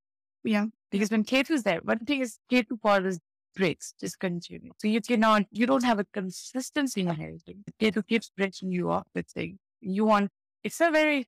[0.43, 0.67] Yeah.
[0.91, 3.19] Because when Ketu is there, one thing is Ketu follows
[3.57, 4.71] breaks, discontinue.
[4.77, 7.63] So you cannot, you don't have a consistency in everything.
[7.81, 9.57] Ketu keeps breaking you off with things.
[9.81, 10.29] You want,
[10.63, 11.27] it's a very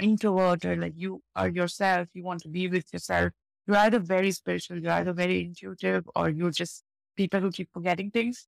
[0.00, 3.32] introverted, like you are yourself, you want to be with yourself.
[3.66, 6.82] You're either very spiritual, you're either very intuitive, or you're just
[7.16, 8.46] people who keep forgetting things.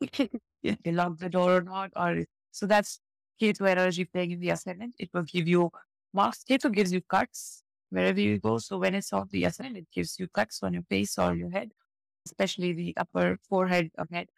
[0.64, 0.76] Yeah.
[0.82, 2.98] They lock the door or not, or so that's
[3.38, 4.94] Ketu energy playing in the ascendant.
[4.98, 5.70] It will give you
[6.14, 6.42] marks.
[6.48, 8.56] Ketu gives you cuts wherever you go.
[8.56, 11.50] So when it's on the ascendant, it gives you cuts on your face or your
[11.50, 11.72] head,
[12.26, 14.28] especially the upper forehead or head.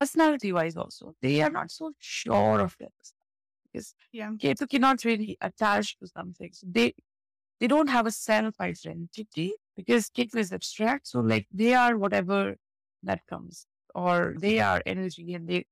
[0.00, 2.88] Personality wise, also, they are not so sure of their
[3.72, 4.30] because Yeah.
[4.38, 6.50] Ketu cannot really attach to something.
[6.52, 6.94] So they
[7.60, 11.08] they don't have a self identity because Ketu is abstract.
[11.08, 12.56] So like they are whatever
[13.02, 15.66] that comes, or they are energy, and they.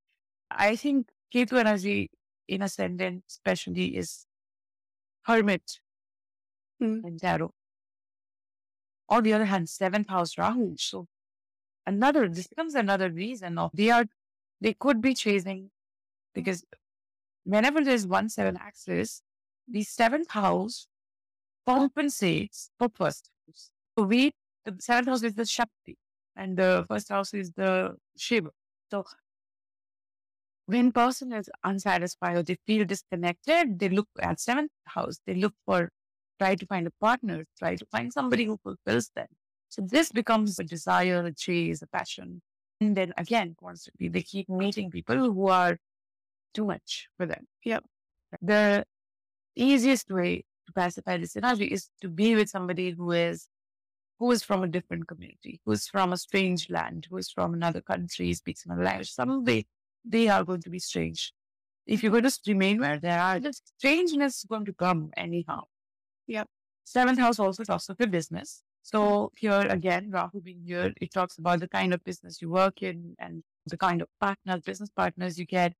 [0.50, 2.10] I think Ketu energy
[2.48, 4.26] in ascendant, especially, is
[5.22, 5.80] hermit
[6.80, 7.00] Hmm.
[7.04, 7.52] and tarot.
[9.08, 10.74] On the other hand, seventh house Rahu.
[10.76, 11.06] So
[11.86, 14.06] another this becomes another reason of they are
[14.60, 15.70] they could be chasing
[16.34, 16.64] because
[17.44, 19.22] whenever there's one seven axis,
[19.68, 20.88] the seventh house
[21.66, 23.70] compensates for first house.
[23.98, 24.32] So we
[24.64, 25.96] the seventh house is the Shakti
[26.34, 28.50] and the first house is the Shiva.
[28.90, 29.04] So
[30.66, 35.20] when person is unsatisfied or they feel disconnected, they look at seventh house.
[35.26, 35.90] They look for
[36.38, 39.28] try to find a partner, try to find somebody who fulfills them.
[39.76, 42.42] So this becomes a desire, a chase, a passion.
[42.80, 45.78] And then again, constantly they keep meeting people who are
[46.54, 47.46] too much for them.
[47.64, 47.84] Yep.
[48.42, 48.86] The
[49.56, 53.48] easiest way to pacify this energy is to be with somebody who is
[54.18, 57.54] who is from a different community, who is from a strange land, who is from
[57.54, 59.12] another country, speaks another language.
[59.12, 59.66] Some they
[60.04, 61.32] they are going to be strange
[61.86, 65.64] If you're going to remain where they are, the strangeness is going to come anyhow.
[66.28, 66.48] Yep.
[66.84, 68.62] Seventh house also talks of your business.
[68.86, 72.82] So here again, Rahu being here, it talks about the kind of business you work
[72.82, 75.72] in and the kind of partners, business partners you get.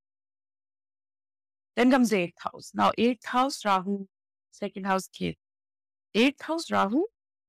[1.77, 2.73] Then comes the eighth house.
[2.75, 4.09] Now, eighth house, Rahu,
[4.51, 5.37] second house, Ketu.
[6.17, 7.05] Eighth house, Rahu,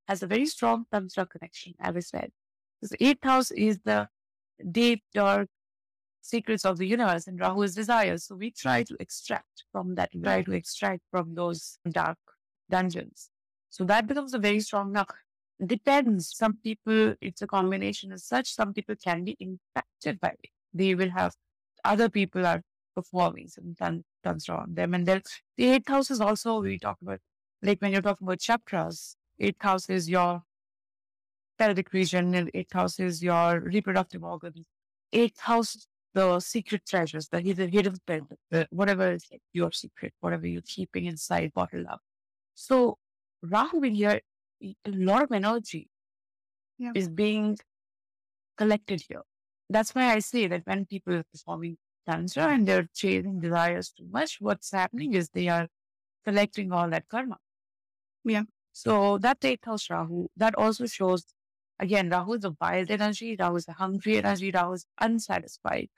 [0.08, 2.30] has a very strong Tantra connection, as I said.
[2.80, 4.08] Because eighth house is the
[4.72, 5.48] deep, dark
[6.22, 8.20] secrets of the universe, and Rahu is desire.
[8.20, 12.20] So we try to extract from that, we try to extract from those dark
[12.70, 13.32] dungeons.
[13.72, 15.08] So that becomes a very strong now.
[15.66, 16.36] Depends.
[16.36, 18.54] Some people, it's a combination as such.
[18.54, 20.50] Some people can be impacted by it.
[20.74, 21.34] They will have
[21.84, 22.62] other people are
[22.96, 23.76] performing some
[24.24, 24.94] tantra on them.
[24.94, 25.22] And then
[25.56, 27.20] the eighth house is also, we talk about,
[27.62, 30.44] like when you're talking about chakras, eighth house is your
[31.58, 34.66] pelvic region, and eighth house is your reproductive organs.
[35.12, 37.96] Eighth house, the secret treasures, the hidden, hidden
[38.52, 42.02] the, whatever is your secret, whatever you're keeping inside, bottled up.
[42.54, 42.98] So
[43.42, 44.22] Rahu in here,
[44.62, 45.90] a lot of energy
[46.78, 46.92] Yeah.
[46.96, 47.58] is being
[48.58, 49.24] collected here.
[49.70, 51.78] That's why I say that when people are performing
[52.08, 55.68] tantra and they're chasing desires too much, what's happening is they are
[56.26, 57.38] collecting all that karma.
[58.24, 58.44] Yeah.
[58.72, 61.26] So that eighth house Rahu, that also shows
[61.80, 65.90] again, Rahu is a wild energy, Rahu is a hungry energy, Rahu is unsatisfied.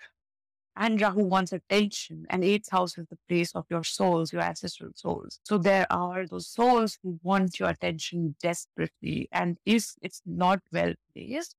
[0.79, 2.25] And Rahu wants attention.
[2.29, 5.41] And eighth house is the place of your souls, your ancestral souls.
[5.43, 9.27] So there are those souls who want your attention desperately.
[9.33, 11.55] And if it's not well placed,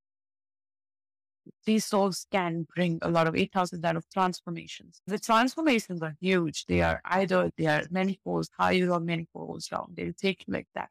[1.67, 5.03] these souls can bring a lot of eight houses out of transformations.
[5.07, 6.65] The transformations are huge.
[6.67, 9.93] They are either they are many manifolds higher or manifolds down.
[9.97, 10.89] They'll take you like that.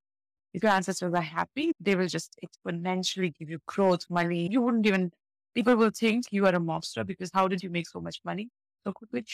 [0.54, 4.50] If your ancestors are happy, they will just exponentially give you growth, money.
[4.52, 5.12] You wouldn't even
[5.56, 8.50] people will think you are a monster because how did you make so much money
[8.84, 9.26] so quickly?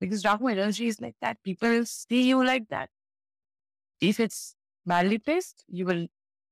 [0.00, 1.42] Because Rahu energy is like that.
[1.44, 2.90] People will see you like that.
[4.00, 4.54] If it's
[4.86, 6.06] badly placed, you will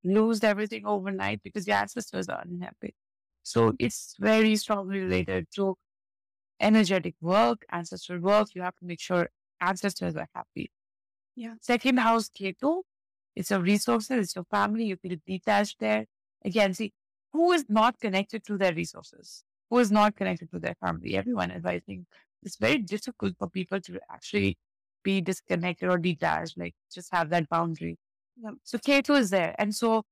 [0.04, 2.94] lose everything overnight because your ancestors are unhappy.
[3.42, 5.76] So it's very strongly related to
[6.60, 8.48] energetic work, ancestral work.
[8.54, 9.28] You have to make sure
[9.60, 10.70] ancestors are happy.
[11.34, 11.54] Yeah.
[11.60, 12.82] Second house, Ketu,
[13.34, 14.84] it's your resources, it's your family.
[14.84, 16.06] You feel detached there.
[16.44, 16.92] Again, see,
[17.32, 19.44] who is not connected to their resources?
[19.70, 21.16] Who is not connected to their family?
[21.16, 21.64] Everyone is.
[21.64, 22.06] I think
[22.42, 24.58] it's very difficult for people to actually
[25.02, 27.98] be disconnected or detached, like just have that boundary.
[28.64, 29.54] So Ketu is there.
[29.58, 30.04] And so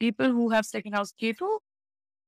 [0.00, 1.58] people who have second house Ketu,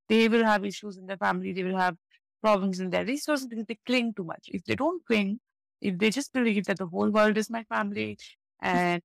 [0.09, 1.53] they will have issues in their family.
[1.53, 1.97] They will have
[2.43, 4.49] problems in their resources because they cling too much.
[4.49, 5.41] If they don't cling,
[5.80, 8.18] if they just believe that the whole world is my family
[8.61, 9.03] and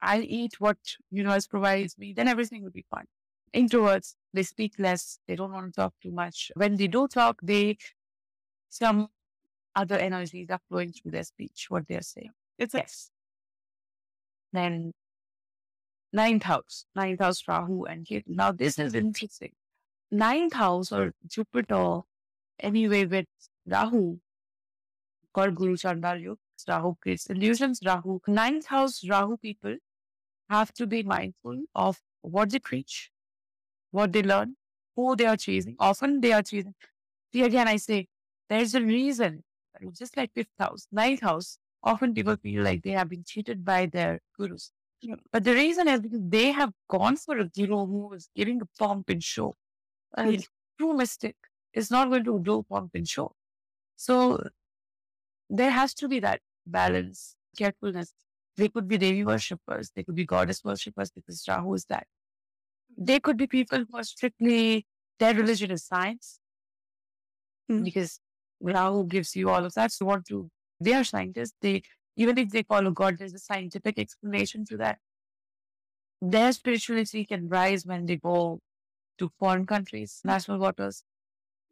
[0.00, 0.78] I'll eat what
[1.10, 3.06] universe provides me, then everything will be fine.
[3.54, 5.18] Introverts, they speak less.
[5.26, 6.50] They don't want to talk too much.
[6.54, 7.78] When they do talk, they,
[8.68, 9.08] some
[9.74, 12.30] other energies are flowing through their speech, what they're saying.
[12.58, 13.10] It's like, Yes.
[14.52, 14.92] Then
[16.12, 18.24] ninth house, ninth house Rahu and Ketu.
[18.28, 19.52] Now this is interesting.
[20.10, 22.00] Ninth house or Jupiter,
[22.58, 23.26] anyway, with
[23.66, 24.18] Rahu,
[25.34, 27.80] called Guru Chandal Yoga, Rahu creates illusions.
[27.84, 29.76] Rahu, ninth house Rahu people
[30.48, 33.10] have to be mindful of what they preach,
[33.90, 34.56] what they learn,
[34.96, 35.76] who they are chasing.
[35.78, 36.74] Often they are chasing.
[37.32, 38.08] See, again, I say
[38.48, 39.44] there's a reason.
[39.92, 43.86] Just like fifth house, ninth house, often people feel like they have been cheated by
[43.86, 44.72] their gurus.
[45.00, 45.14] Yeah.
[45.32, 48.66] But the reason is because they have gone for a guru who is giving a
[48.78, 49.56] pomp and show.
[50.14, 50.48] A Yes.
[50.78, 51.36] true mystic
[51.72, 53.36] is not going to do pomp and show.
[53.96, 54.48] So
[55.48, 58.14] there has to be that balance, carefulness.
[58.56, 62.06] They could be Devi worshippers, they could be goddess worshippers because Rahu is that.
[62.98, 64.84] They could be people who are strictly,
[65.18, 66.40] their religion is science
[67.70, 67.84] Mm.
[67.84, 68.18] because
[68.60, 69.92] Rahu gives you all of that.
[69.92, 71.54] So want to, they are scientists.
[71.60, 71.82] They,
[72.16, 74.98] even if they follow God, there's a scientific explanation to that.
[76.22, 78.60] Their spirituality can rise when they go
[79.18, 81.04] to foreign countries, national waters.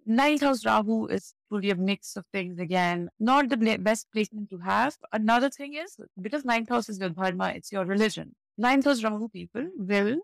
[0.05, 3.09] Ninth house Rahu is truly a mix of things again.
[3.19, 4.97] Not the best placement to have.
[5.13, 8.37] Another thing is because ninth house is your dharma, it's your religion.
[8.57, 10.19] Ninth house Rahu people will,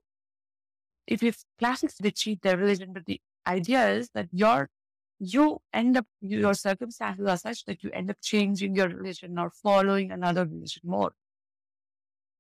[1.07, 4.71] if you classics, they cheat their religion, but the idea is that your
[5.19, 9.51] you end up your circumstances are such that you end up changing your religion or
[9.51, 11.13] following another religion more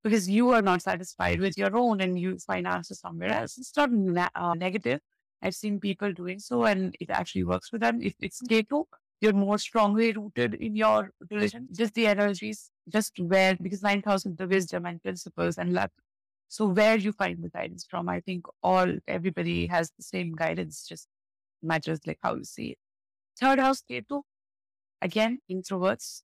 [0.03, 3.57] because you are not satisfied with your own and you find answers somewhere else.
[3.57, 5.01] It's not na- uh, negative.
[5.43, 8.01] I've seen people doing so and it actually works for them.
[8.03, 8.85] If it's Ketu,
[9.21, 14.49] you're more strongly rooted in your religion, just the energies, just where, because 9,000 the
[14.49, 15.93] wisdom and principles and luck.
[16.53, 20.34] So where do you find the guidance from, I think all, everybody has the same
[20.34, 21.09] guidance, just
[21.62, 22.78] matters like how you see it.
[23.40, 24.20] Third house Ketu,
[25.00, 26.20] again, introverts.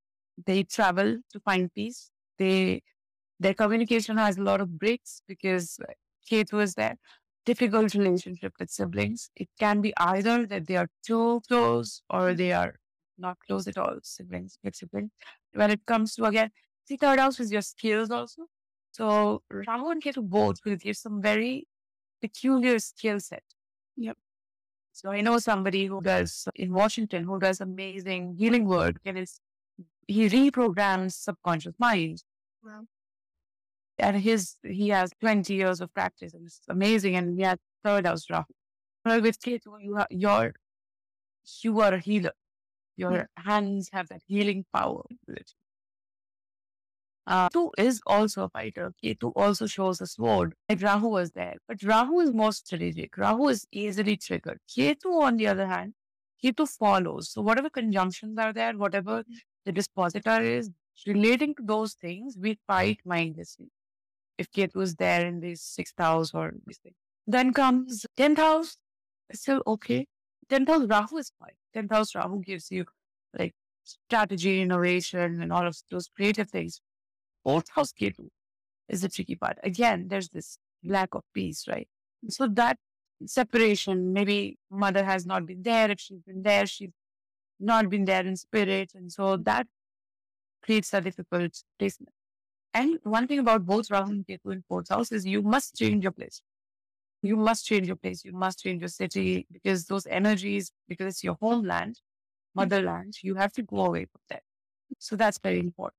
[0.46, 2.10] they travel to find peace.
[2.38, 2.82] They
[3.40, 5.92] their communication has a lot of breaks because uh,
[6.30, 6.98] Ketu is there.
[7.46, 9.30] Difficult relationship with siblings.
[9.34, 12.74] It can be either that they are too close or they are
[13.16, 15.10] not close at all, siblings, with siblings.
[15.54, 16.50] When it comes to again,
[16.84, 18.42] see third house is your skills also.
[18.98, 21.68] So Rahu and Ketu both will give some very
[22.20, 23.44] peculiar skill set.
[23.96, 24.16] Yep.
[24.92, 29.40] So I know somebody who does in Washington who does amazing healing work and is
[30.08, 32.24] he reprograms subconscious mind.
[32.64, 32.82] Wow.
[33.98, 38.24] And his he has 20 years of practice and it's amazing and has third house
[38.28, 38.52] Rahu.
[39.04, 40.54] Well, with Ketu, you uh, have your
[41.62, 42.32] you are a healer.
[42.96, 43.26] Your Yeah.
[43.36, 45.04] hands have that healing power.
[47.28, 48.92] Uh, Ketu is also a fighter.
[49.04, 50.54] Ketu also shows a sword.
[50.70, 51.56] Like Rahu was there.
[51.68, 53.18] But Rahu is more strategic.
[53.18, 54.58] Rahu is easily triggered.
[54.66, 55.92] Ketu, on the other hand,
[56.42, 57.30] Ketu follows.
[57.30, 59.24] So whatever conjunctions are there, whatever
[59.66, 60.70] the dispositor is,
[61.06, 63.68] relating to those things, we fight mindlessly.
[64.38, 66.94] If Ketu is there in the sixth house or this thing.
[67.26, 68.76] Then comes 10th house,
[69.34, 70.06] still okay.
[70.50, 71.50] 10th house Rahu is fine.
[71.76, 72.86] 10th house Rahu gives you
[73.38, 73.52] like
[73.84, 76.80] strategy, innovation, and all of those creative things.
[77.44, 78.28] Fourth house Ketu
[78.88, 79.58] is the tricky part.
[79.62, 81.88] Again, there's this lack of peace, right?
[82.28, 82.78] So that
[83.26, 85.90] separation, maybe mother has not been there.
[85.90, 86.90] If she's been there, she's
[87.60, 88.92] not been there in spirit.
[88.94, 89.66] And so that
[90.62, 92.12] creates a difficult placement.
[92.74, 96.04] And one thing about both Rahu and Ketu in fourth house is you must change
[96.04, 96.42] your place.
[97.22, 98.24] You must change your place.
[98.24, 102.00] You must change your city because those energies, because it's your homeland,
[102.54, 104.42] motherland, you have to go away from that.
[104.98, 105.96] So that's very important.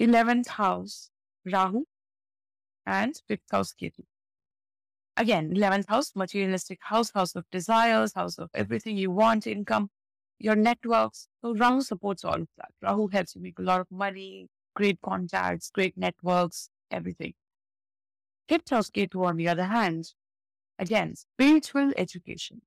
[0.00, 1.10] 11th house,
[1.44, 1.84] Rahu,
[2.86, 4.04] and 5th house, Ketu.
[5.16, 9.90] Again, 11th house, materialistic house, house of desires, house of everything you want, income,
[10.38, 11.28] your networks.
[11.42, 12.70] So Rahu supports all of that.
[12.80, 17.34] Rahu helps you make a lot of money, great contacts, great networks, everything.
[18.48, 20.12] 5th house, Ketu, on the other hand,
[20.78, 22.62] again, spiritual education.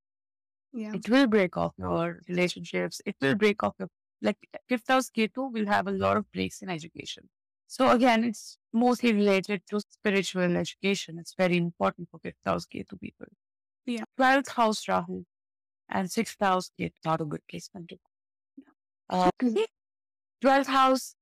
[0.71, 0.93] Yeah.
[0.93, 3.01] It will break off your relationships.
[3.05, 3.89] It will break off your
[4.21, 4.37] like
[4.67, 7.29] fifth house Ketu will have a lot of breaks in education.
[7.67, 11.17] So again, it's mostly related to spiritual education.
[11.19, 13.27] It's very important for fifth house Ketu people.
[13.85, 14.03] Yeah.
[14.17, 15.25] Twelfth house Rahu
[15.89, 17.91] and sixth house Ketu not a good placement.
[19.07, 19.29] Uh,
[20.41, 21.15] Twelfth house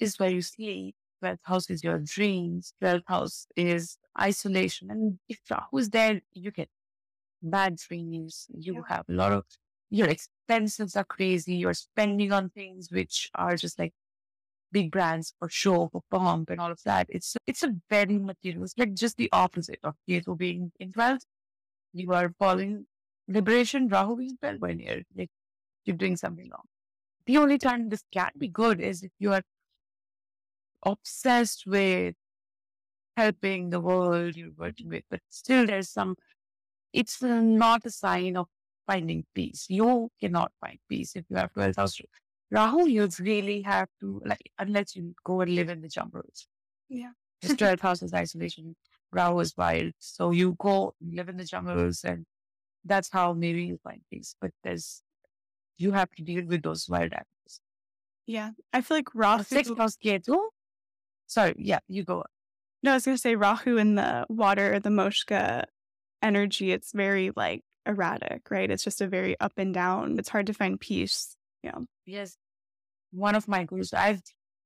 [0.00, 0.94] is where you sleep.
[1.20, 2.72] Twelfth house is your dreams.
[2.80, 4.90] Twelfth house is isolation.
[4.90, 6.68] And if Rahu is there, you get
[7.42, 8.46] bad dreams.
[8.52, 8.82] You Yeah.
[8.88, 9.44] have a lot of
[9.90, 11.54] your expenses are crazy.
[11.54, 13.92] You're spending on things which are just like
[14.72, 17.06] big brands for show, for pomp, and all of that.
[17.10, 18.64] It's it's a very material.
[18.64, 21.24] It's like just the opposite of Ketu being in twelfth.
[21.92, 22.86] You are following
[23.28, 23.88] liberation.
[23.88, 25.30] Rahu being twelve when you're like
[25.84, 26.66] you're doing something wrong.
[27.26, 29.42] The only time this can be good is if you are
[30.84, 32.14] obsessed with
[33.16, 36.16] helping the world you're working with, but still there's some.
[36.92, 38.48] It's not a sign of
[38.88, 39.66] finding peace.
[39.68, 42.00] You cannot find peace if you have 12th house.
[42.50, 46.48] Rahu, you really have to, like, unless you go and live in the jungles.
[46.88, 47.10] Yeah.
[47.44, 48.74] 12th house is isolation.
[49.12, 49.92] Rahu is wild.
[49.98, 52.24] So you go live in the jungles and
[52.84, 54.34] that's how maybe you find peace.
[54.40, 55.02] But there's,
[55.76, 57.60] you have to deal with those wild animals.
[58.26, 58.52] Yeah.
[58.72, 59.44] I feel like Rahu.
[59.44, 60.38] Sixth house Ketu.
[61.26, 62.24] Sorry, yeah, you go.
[62.82, 65.64] No, I was gonna say Rahu in the water, the Moksha
[66.22, 68.70] energy, it's very like erratic, right?
[68.70, 70.18] It's just a very up and down.
[70.18, 71.34] It's hard to find peace.
[71.62, 71.78] Yeah.
[72.06, 72.36] Yes.
[73.10, 74.22] One of my gurus, I've,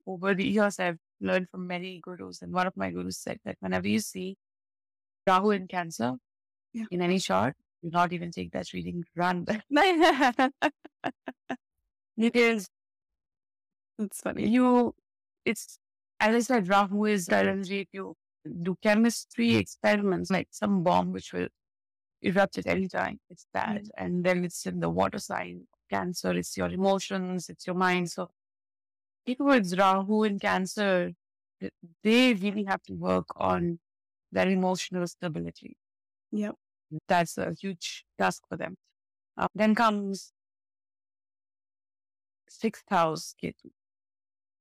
[0.06, 3.56] over the years, I've learned from many gurus, and one of my gurus said that
[3.60, 4.36] whenever you see
[5.26, 6.14] Rahu in Cancer
[6.72, 6.84] Yeah.
[6.90, 9.46] in any chart, do not even take that reading, run.
[12.18, 12.68] because
[13.98, 14.48] it's funny.
[14.48, 14.94] you,
[15.44, 15.78] it's,
[16.20, 17.28] as I said, Rahu is.
[17.30, 18.16] If you
[18.62, 21.48] do chemistry experiments, like some bomb which will
[22.22, 23.82] erupt at any time, it's that.
[23.96, 28.10] And then it's in the water sign, Cancer, it's your emotions, it's your mind.
[28.10, 28.30] So
[29.26, 31.12] people with Rahu in Cancer,
[32.02, 33.78] they really have to work on
[34.30, 35.76] their emotional stability.
[36.30, 36.54] Yep.
[37.08, 38.76] That's a huge task for them.
[39.36, 40.32] Uh, then comes
[42.48, 43.70] sixth house Ketu.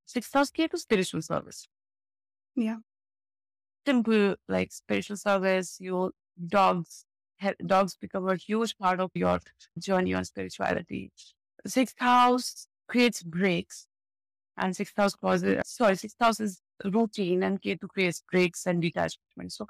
[0.06, 1.68] Sixth house Ketu, spiritual service.
[2.56, 2.78] Yeah.
[3.86, 6.12] Simple, like spiritual service, your
[6.48, 7.06] dogs,
[7.66, 9.40] dogs become a huge part of your
[9.78, 11.12] journey on spirituality.
[11.66, 13.88] Sixth house creates breaks
[14.58, 19.54] and sixth house causes, sorry, sixth house is routine and Ketu creates breaks and detachment.
[19.54, 19.68] So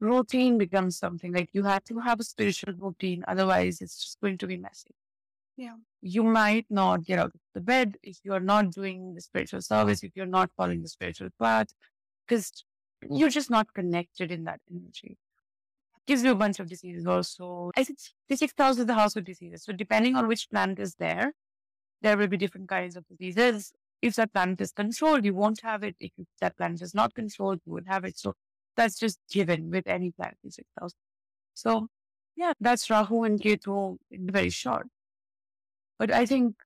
[0.00, 3.24] routine becomes something like you have to have a spiritual routine.
[3.28, 4.94] Otherwise, it's just going to be messy.
[5.56, 5.76] Yeah.
[6.00, 10.02] You might not get out of the bed if you're not doing the spiritual service,
[10.02, 11.68] if you're not following the spiritual path,
[12.26, 12.64] because
[13.10, 15.18] you're just not connected in that energy.
[16.06, 17.70] Gives you a bunch of diseases also.
[17.76, 17.84] I
[18.28, 19.62] the sixth is the house of diseases.
[19.62, 21.32] So depending on which planet is there,
[22.00, 23.72] there will be different kinds of diseases.
[24.00, 25.94] If that planet is controlled, you won't have it.
[26.00, 28.18] If that planet is not controlled, you would have it.
[28.18, 28.34] So
[28.76, 30.12] that's just given with any
[30.48, 30.94] sixth house.
[31.54, 31.86] So
[32.34, 34.88] yeah, that's Rahu and Ketu in very short.
[35.98, 36.56] But I think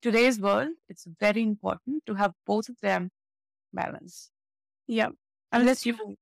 [0.00, 3.10] today's world, it's very important to have both of them
[3.74, 4.30] balanced.
[4.86, 5.08] Yeah.
[5.52, 6.16] Unless you,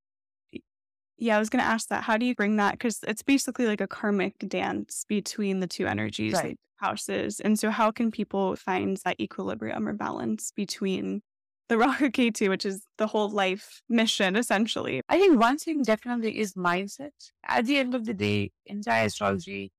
[1.17, 2.03] Yeah, I was going to ask that.
[2.05, 2.73] How do you bring that?
[2.73, 6.45] Because it's basically like a karmic dance between the two energies, Right.
[6.45, 7.41] like houses.
[7.41, 11.23] And so, how can people find that equilibrium or balance between
[11.69, 15.03] the Rahu Ketu, which is the whole life mission, essentially?
[15.09, 17.13] I think one thing definitely is mindset.
[17.47, 19.73] At the end of the day, entire astrology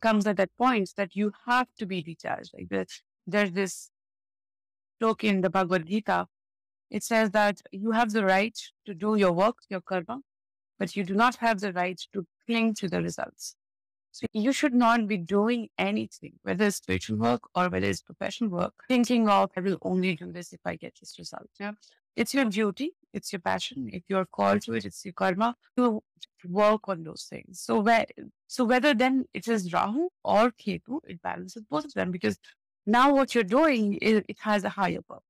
[0.00, 2.52] comes at that point that you have to be detached.
[2.54, 2.86] Like the,
[3.26, 3.90] there's this
[5.00, 6.26] book in the Bhagavad Gita.
[6.92, 10.20] It says that you have the right to do your work, your karma,
[10.78, 13.56] but you do not have the right to cling to the results.
[14.10, 18.50] So you should not be doing anything, whether it's spiritual work or whether it's professional
[18.50, 21.48] work, thinking of, I will only do this if I get this result.
[21.58, 21.72] Yeah.
[22.14, 22.90] It's your duty.
[23.14, 23.88] It's your passion.
[23.90, 26.02] If you're called to it, it's your karma to
[26.46, 27.60] work on those things.
[27.60, 28.04] So where,
[28.48, 32.38] so whether then it is Rahu or Ketu, it balances both of them because
[32.84, 35.24] now what you're doing is it has a higher purpose.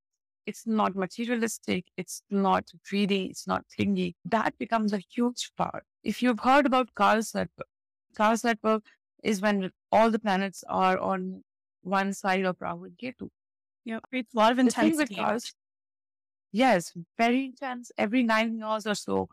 [0.46, 1.86] It's not materialistic.
[1.96, 3.26] It's not greedy.
[3.26, 4.16] It's not clingy.
[4.24, 5.84] That becomes a huge part.
[6.02, 7.64] If you've heard about Kal Sarpa,
[8.16, 8.82] Kal Sarpa
[9.22, 11.44] is when all the planets are on
[11.82, 13.28] one side of Rahu and Ketu.
[13.84, 15.54] Yeah, creates a lot of The thing with intensity.
[16.52, 17.90] Yes, very intense.
[17.96, 19.28] Every nine years or so,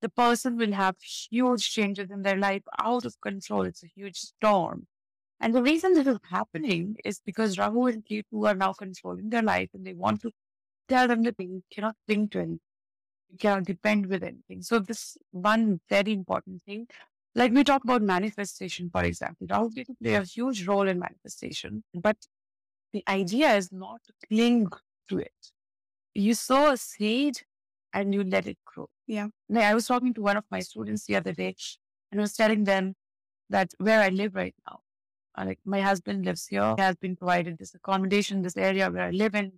[0.00, 3.62] the person will have huge changes in their life out of control.
[3.62, 4.86] It's a huge storm.
[5.40, 9.42] And the reason this is happening is because Rahu and Ketu are now controlling their
[9.42, 10.32] life and they want to
[10.88, 12.60] tell them that you cannot cling to anything.
[13.30, 14.62] You cannot depend with anything.
[14.62, 16.86] So this one very important thing,
[17.34, 20.98] like we talk about manifestation, for example, Rahu and Ketu play a huge role in
[20.98, 22.16] manifestation, but
[22.92, 24.68] the idea is not to cling
[25.08, 25.32] to it.
[26.14, 27.40] You sow a seed
[27.94, 28.88] and you let it grow.
[29.06, 29.28] Yeah.
[29.48, 31.54] Like I was talking to one of my students the other day
[32.10, 32.94] and I was telling them
[33.48, 34.80] that where I live right now,
[35.36, 39.04] uh, like my husband lives here, he has been provided this accommodation, this area where
[39.04, 39.52] I live in.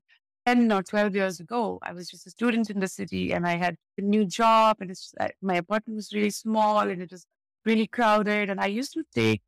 [0.47, 3.57] 10 or 12 years ago, I was just a student in the city and I
[3.57, 7.27] had a new job and it's, uh, my apartment was really small and it was
[7.65, 8.51] really crowded.
[8.51, 9.43] And I used to take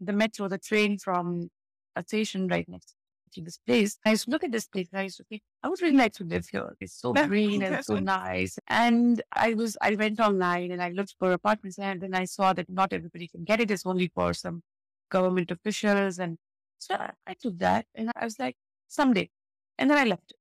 [0.00, 1.50] the metro, the train from
[1.96, 2.94] a station right next
[3.34, 3.98] to this place.
[4.06, 5.96] I used to look at this place and I used to think, I would really
[5.98, 6.74] like to live here.
[6.80, 8.58] It's so green and so nice.
[8.68, 12.54] And I was, I went online and I looked for apartments and then I saw
[12.54, 13.70] that not everybody can get it.
[13.70, 14.62] It's only for some
[15.10, 16.18] government officials.
[16.18, 16.38] And
[16.78, 16.94] so
[17.26, 18.56] I- took that and I was like,
[18.88, 19.28] someday.
[19.76, 20.32] And then I left.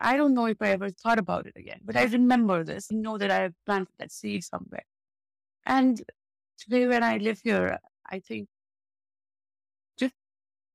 [0.00, 2.88] I- don't know if I ever thought about it again, but I remember this.
[2.92, 4.84] I know that I have planted that seed somewhere.
[5.64, 6.02] And
[6.58, 8.48] today when I live here, I think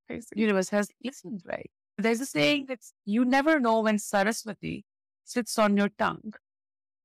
[0.07, 0.27] Crazy.
[0.35, 1.71] universe has listened right.
[1.97, 4.85] There's a saying that you never know when Saraswati
[5.23, 6.33] sits on your tongue.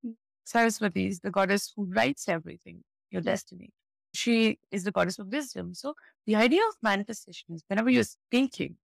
[0.05, 0.15] Mm.
[0.45, 3.71] Saraswati is the goddess who writes everything, your destiny.
[4.13, 5.75] She is the goddess of wisdom.
[5.75, 5.95] So
[6.27, 8.77] the idea of manifestation is whenever you're speaking,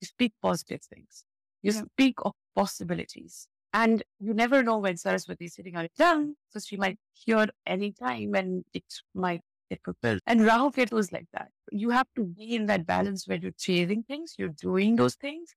[0.00, 1.24] you speak positive things.
[1.62, 1.82] You Yeah.
[1.82, 3.48] speak of possibilities.
[3.72, 6.34] And you never know when Saraswati is sitting on your tongue.
[6.50, 10.20] So she might hear any time and it might get fulfilled.
[10.26, 11.48] And Rahu Ketu is like that.
[11.72, 15.54] You have to be in that balance where you're chasing things, you're doing those things,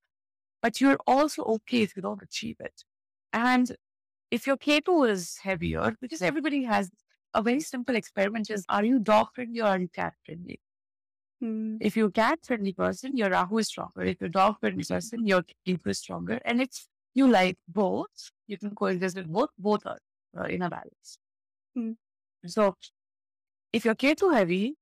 [0.61, 2.84] but you're also okay if you don't achieve it.
[3.34, 3.76] And
[4.32, 6.90] if your Ketu is heavier, because everybody has
[7.34, 10.60] a very simple experiment is are you dog friendly or are you cat friendly?
[11.44, 14.04] Mm, If you're cat friendly person, your Rahu is stronger.
[14.04, 16.40] If you're dog friendly person, your Ketu is stronger.
[16.46, 20.00] And if you like both, you can coexist with both, both are
[20.38, 21.20] uh, in a balance.
[21.76, 21.92] Hmm.
[22.46, 22.76] So
[23.74, 24.76] if you're Ketu heavy,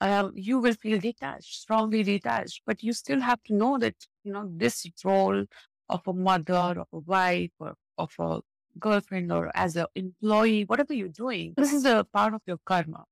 [0.00, 3.94] um, you will feel detached, strongly detached, but you still have to know that,
[4.24, 5.44] you know, this role
[5.88, 8.40] of a mother, of a wife, or of a
[8.78, 13.04] girlfriend, or as an employee, whatever you're doing, this is a part of your karma.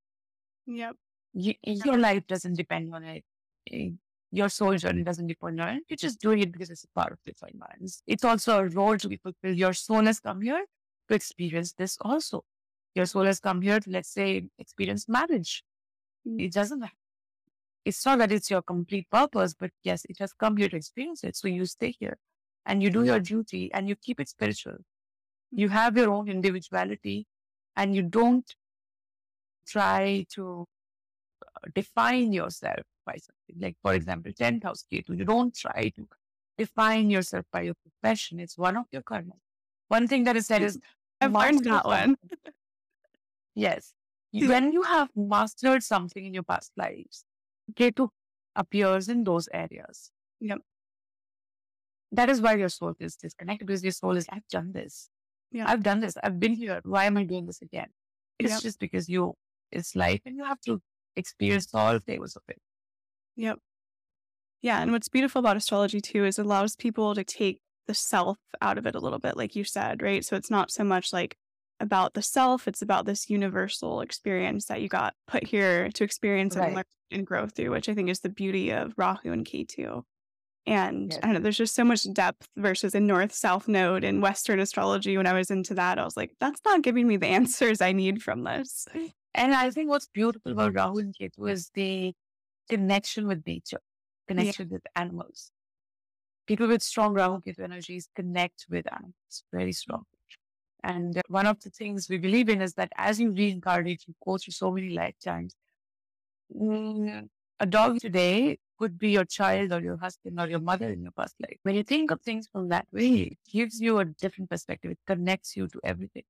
[0.66, 0.96] yep.
[1.34, 3.24] You, your life doesn't depend on it.
[3.70, 3.90] Eh,
[4.30, 5.82] Your soul journey doesn't depend on it.
[5.88, 8.02] You're just doing it because it's a part of the divine balance.
[8.06, 9.56] It's also a role to be fulfilled.
[9.56, 10.64] Your soul has come here
[11.08, 12.44] to experience this also.
[12.94, 15.64] Your soul has come here to, let's say, experience marriage.
[16.26, 16.40] Mm.
[16.40, 16.84] It doesn't,
[17.84, 21.24] it's not that it's your complete purpose, but yes, it has come here to experience
[21.24, 21.36] it.
[21.36, 22.16] So you stay here
[22.64, 24.76] and you do your duty and you keep it spiritual.
[25.50, 27.26] You have your own individuality
[27.76, 28.46] and you don't
[29.66, 30.66] try to
[31.74, 33.60] define yourself by something.
[33.60, 35.16] Like, for example, 10th house Ketu.
[35.16, 36.08] You don't try to
[36.58, 38.40] define yourself by your profession.
[38.40, 39.34] It's one of your karma.
[39.88, 40.78] One thing that is said is,
[41.20, 42.16] I've learned that one.
[43.54, 43.92] yes.
[44.32, 47.24] When you have mastered something in your past lives,
[47.74, 48.08] Ketu
[48.56, 50.10] appears in those areas.
[50.40, 50.58] Yep.
[52.12, 55.08] That is why your soul is disconnected because your soul is, I've done this.
[55.52, 55.64] Yeah.
[55.68, 56.16] I've done this.
[56.22, 56.80] I've been here.
[56.84, 57.88] Why am I doing this again?
[58.38, 58.62] It's Yep.
[58.62, 59.34] just because you,
[59.70, 60.80] it's life and you have to
[61.16, 62.58] experience all flavors of it.
[63.36, 63.58] Yep.
[64.62, 64.80] Yeah.
[64.80, 68.78] And what's beautiful about astrology too is it allows people to take the self out
[68.78, 70.24] of it a little bit, like you said, right?
[70.24, 71.36] So it's not so much like
[71.80, 76.56] about the self, it's about this universal experience that you got put here to experience
[76.56, 80.02] and learn and grow through, which I think is the beauty of Rahu and Ketu.
[80.66, 81.20] And Yes.
[81.22, 84.60] I don't know, there's just so much depth versus a north south node in Western
[84.60, 85.16] astrology.
[85.16, 87.92] When I was into that, I was like, that's not giving me the answers I
[87.92, 88.86] need from this.
[89.34, 92.14] And I think what's beautiful about Rahu and Ketu is the
[92.68, 93.80] connection with nature,
[94.28, 95.50] connection with animals.
[96.46, 100.04] People with strong Rahu Ketu energies connect with animals very strong.
[100.84, 104.38] And one of the things we believe in is that as you reincarnate, you go
[104.38, 105.56] through so many lifetimes.
[106.54, 107.28] Mm,
[107.60, 111.12] a dog today could be your child or your husband or your mother in your
[111.12, 111.58] past life.
[111.62, 114.92] When you think of things from that way, it gives you a different perspective.
[114.92, 116.24] It connects you to everything.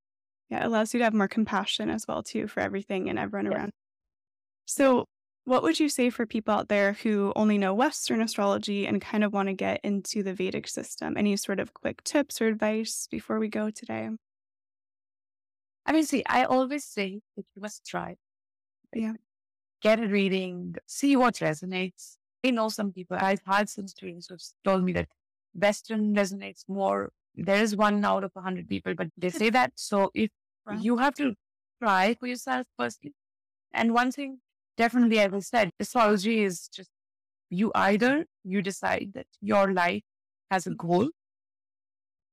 [0.49, 3.47] Yeah, it allows you to have more compassion as well too for everything and everyone
[3.49, 3.55] Yes.
[3.55, 3.71] around.
[4.65, 5.05] So,
[5.45, 9.23] what would you say for people out there who only know Western astrology and kind
[9.23, 11.17] of want to get into the Vedic system?
[11.17, 14.09] Any sort of quick tips or advice before we go today?
[15.85, 18.17] I mean, see, I always say that you must try.
[18.93, 19.13] Yeah.
[19.81, 22.17] Get a reading, see what resonates.
[22.43, 25.09] I know some people, I've had some students who've told me that
[25.53, 27.11] Western resonates more.
[27.37, 29.73] There is one out of a hundred people, but they say that.
[29.75, 30.29] So if
[30.67, 30.79] Wow.
[30.81, 31.35] you have to
[31.81, 33.13] try for yourself firstly.
[33.71, 34.39] And one thing,
[34.77, 36.89] definitely, as I said, astrology is just
[37.49, 40.01] you either you decide that your life
[40.49, 41.09] has a goal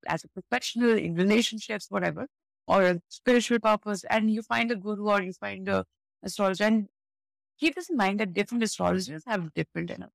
[0.06, 2.26] as a professional in relationships, whatever,
[2.66, 5.84] or a spiritual purpose, and you find a guru or you find a
[6.22, 6.64] astrologer.
[6.64, 6.88] And
[7.58, 10.12] keep this in mind that different astrologers have different energy.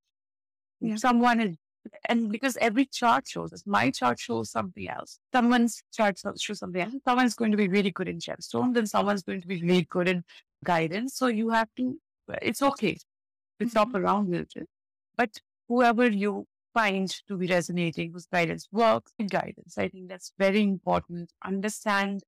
[0.80, 0.96] Yeah.
[0.96, 1.58] Someone is,
[2.06, 5.20] and because every chart shows us, my chart shows something else.
[5.34, 6.94] Someone's chart shows something else.
[7.06, 10.08] Someone's going to be really good in gemstones, then someone's going to be really good
[10.08, 10.24] in
[10.64, 11.16] guidance.
[11.16, 12.00] So you have to,
[12.32, 13.68] uh, it's okay to mm-hmm.
[13.70, 14.68] shop around with it.
[15.16, 15.32] But
[15.68, 19.78] whoever you find to be resonating, whose guidance works, in guidance.
[19.78, 21.32] I think that's very important.
[21.44, 22.22] Understand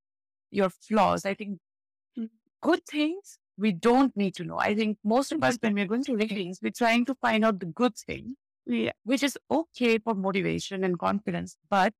[0.49, 1.25] your flaws.
[1.25, 1.59] I think
[2.61, 4.57] good things we don't need to know.
[4.57, 7.59] I think most of us, when we're going to readings, we're trying to find out
[7.59, 8.35] the good thing,
[8.69, 8.91] Yeah.
[9.03, 11.57] which is okay for motivation and confidence.
[11.69, 11.93] But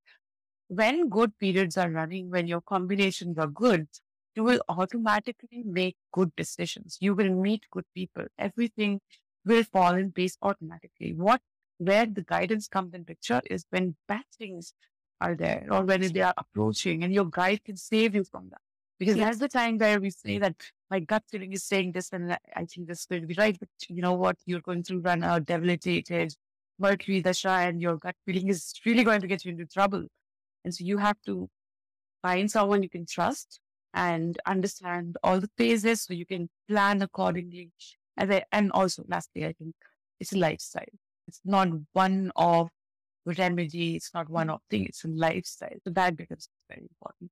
[0.68, 3.88] when good periods are running, when your combinations are good,
[4.36, 6.98] you will automatically make good decisions.
[7.00, 8.26] You will meet good people.
[8.38, 9.00] Everything
[9.44, 11.14] will fall in place automatically.
[11.14, 11.42] What
[11.78, 14.74] where the guidance comes in picture is when bad things
[15.20, 18.60] are there or when they are approaching and your guide can save you from that.
[18.98, 19.24] Because Yeah.
[19.26, 20.56] that's the time where we say that
[20.90, 23.58] my gut feeling is saying this and I- think this is going to be right.
[23.58, 24.38] But you know what?
[24.46, 26.36] You're going to run a debilitated
[26.80, 30.06] Mercury Dasha and your gut feeling is really going to get you into trouble.
[30.64, 31.48] And so you have to
[32.22, 33.60] find someone you can trust
[33.94, 37.70] and understand all the phases so you can plan accordingly.
[38.16, 39.74] And, and also, lastly, I think
[40.18, 40.84] it's a lifestyle.
[41.26, 42.70] It's not one off
[43.24, 43.96] remedy.
[43.96, 44.86] It's not one of thing.
[44.86, 45.76] It's a lifestyle.
[45.84, 47.30] So that becomes very important.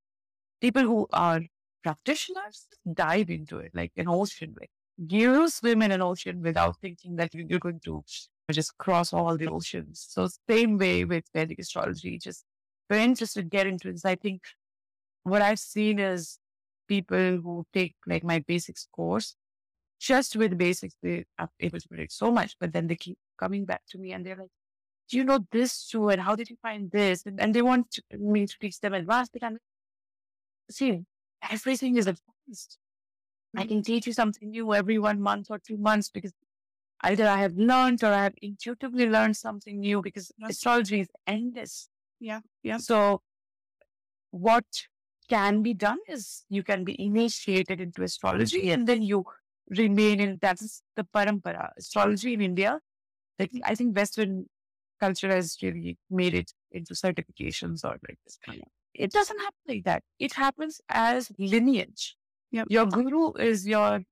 [0.60, 1.42] People who are
[1.82, 4.68] practitioners dive into it like an ocean way.
[4.96, 8.02] You swim in an ocean without thinking that you're going to
[8.52, 10.06] just cross all the oceans.
[10.08, 11.10] So same way hmm.
[11.10, 12.44] with Vedic astrology, just
[12.88, 14.04] very interested, to get into this.
[14.04, 14.42] I think
[15.24, 16.38] what I've seen is
[16.88, 19.34] people who take like my basics course,
[20.00, 23.64] just with basics, they are able to predict so much, but then they keep coming
[23.64, 24.50] back to me and they're like,
[25.10, 26.08] do you know this too?
[26.08, 27.24] And how did you find this?
[27.26, 29.58] And, and they want to- me to teach them advanced, but I'm
[30.70, 31.00] see,
[31.50, 32.78] everything is advanced.
[33.56, 33.68] I hmm.
[33.68, 36.32] can teach you something new every one month or two months because
[37.02, 40.50] either I have learned or I have intuitively learned something new because Yes.
[40.50, 41.88] astrology is endless.
[42.20, 42.40] Yeah.
[42.62, 42.78] Yeah.
[42.78, 43.22] So
[44.30, 44.64] what
[45.28, 49.24] can be done is you can be initiated into astrology and then you
[49.68, 51.70] remain in that's the parampara.
[51.78, 52.80] Astrology in India,
[53.38, 54.46] like I think Western
[54.98, 58.68] culture has really made it into certifications or like this oh, kind of.
[58.94, 60.02] It doesn't happen like that.
[60.18, 62.16] It happens as lineage.
[62.50, 62.66] Yep.
[62.70, 64.02] Your guru is your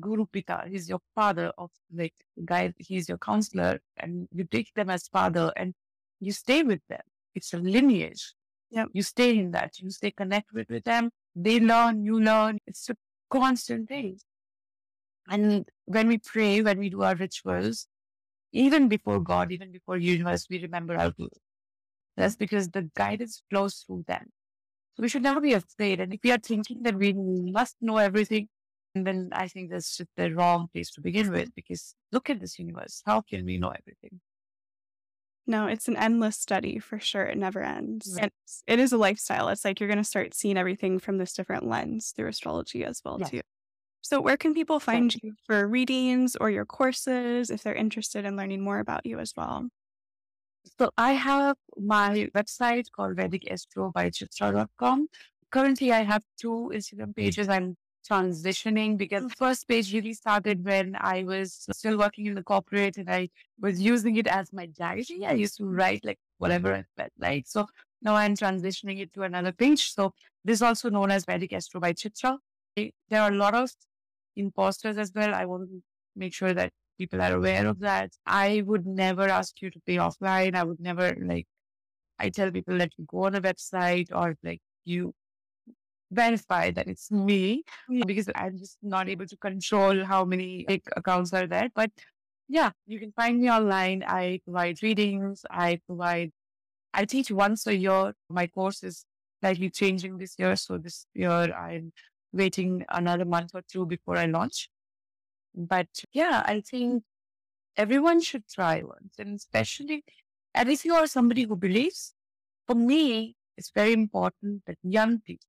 [0.00, 0.64] guru pita.
[0.68, 2.14] He's your father of like
[2.44, 2.74] guide.
[2.78, 5.74] He's your counselor, and you take them as father, and
[6.20, 7.02] you stay with them.
[7.34, 8.34] It's a lineage.
[8.70, 8.88] Yep.
[8.92, 9.78] You stay in that.
[9.78, 11.10] You stay connected with them.
[11.36, 12.04] They learn.
[12.04, 12.58] You learn.
[12.66, 12.96] It's a
[13.30, 14.18] constant thing.
[15.28, 17.86] And when we pray, when we do our rituals,
[18.52, 21.28] even before God, even before universe, we remember our guru.
[22.16, 24.26] That's because the guidance flows through them.
[24.94, 26.00] So we should never be afraid.
[26.00, 28.48] And if we are thinking that we must know everything,
[28.94, 31.54] then I think that's just the wrong place to begin with.
[31.54, 33.02] Because look at this universe.
[33.06, 34.20] How can we know everything?
[35.46, 37.24] No, it's an endless study for sure.
[37.24, 38.12] It never ends.
[38.14, 38.32] Right.
[38.68, 39.48] And it's- a lifestyle.
[39.48, 43.00] It's like you're going to start seeing everything from this different lens through astrology as
[43.04, 43.30] well Yes.
[43.30, 43.40] too.
[44.02, 48.36] So where can people find you for readings or your courses if they're interested in
[48.36, 49.68] learning more about you as well?
[50.78, 55.08] So I have my website called vedicastro.com.
[55.50, 57.48] Currently, I have two Instagram pages.
[57.48, 57.76] I'm
[58.08, 62.96] transitioning because the first page really started when I was still working in the corporate
[62.96, 63.28] and I
[63.60, 65.06] was using it as my diary.
[65.24, 67.44] I used to write like whatever I felt like.
[67.46, 67.66] So
[68.02, 69.92] now I'm transitioning it to another page.
[69.92, 70.12] So
[70.44, 72.38] this is also known as Vedic Astro by Chitra.
[72.76, 73.70] There are a lot of
[74.36, 75.34] imposters as well.
[75.34, 75.82] I want to
[76.16, 78.10] make sure that people are aware of that.
[78.26, 80.54] I would never ask you to pay offline.
[80.54, 81.46] I would never like,
[82.18, 85.14] I tell people that you go on a website or like you
[86.12, 87.64] verify that it's me
[88.06, 91.68] because I'm just not able to control how many fake accounts are there.
[91.74, 91.90] But
[92.48, 94.04] yeah, you can find me online.
[94.06, 95.44] I provide readings.
[95.50, 96.32] I provide,
[96.94, 98.12] I teach once a year.
[98.28, 99.04] My course is
[99.40, 100.54] slightly changing this year.
[100.56, 101.92] So this year I'm
[102.32, 104.68] waiting another month or two before I launch.
[105.54, 107.04] But yeah, I think
[107.76, 110.04] everyone should try once, and especially,
[110.54, 112.14] and if you are somebody who believes,
[112.66, 115.46] for me, it's very important that young people,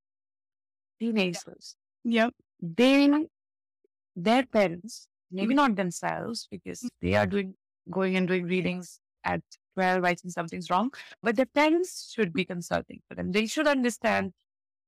[1.00, 2.34] teenagers, Yep.
[2.62, 3.10] they,
[4.16, 5.56] their parents, maybe mm-hmm.
[5.56, 7.56] not themselves, because they are doing,
[7.90, 9.42] going and doing readings at
[9.76, 10.92] 12, I think something's wrong,
[11.22, 13.32] but their parents should be consulting for them.
[13.32, 14.34] They should understand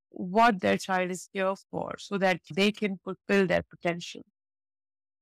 [0.09, 4.21] what their child is here for so that they can fulfill their potential.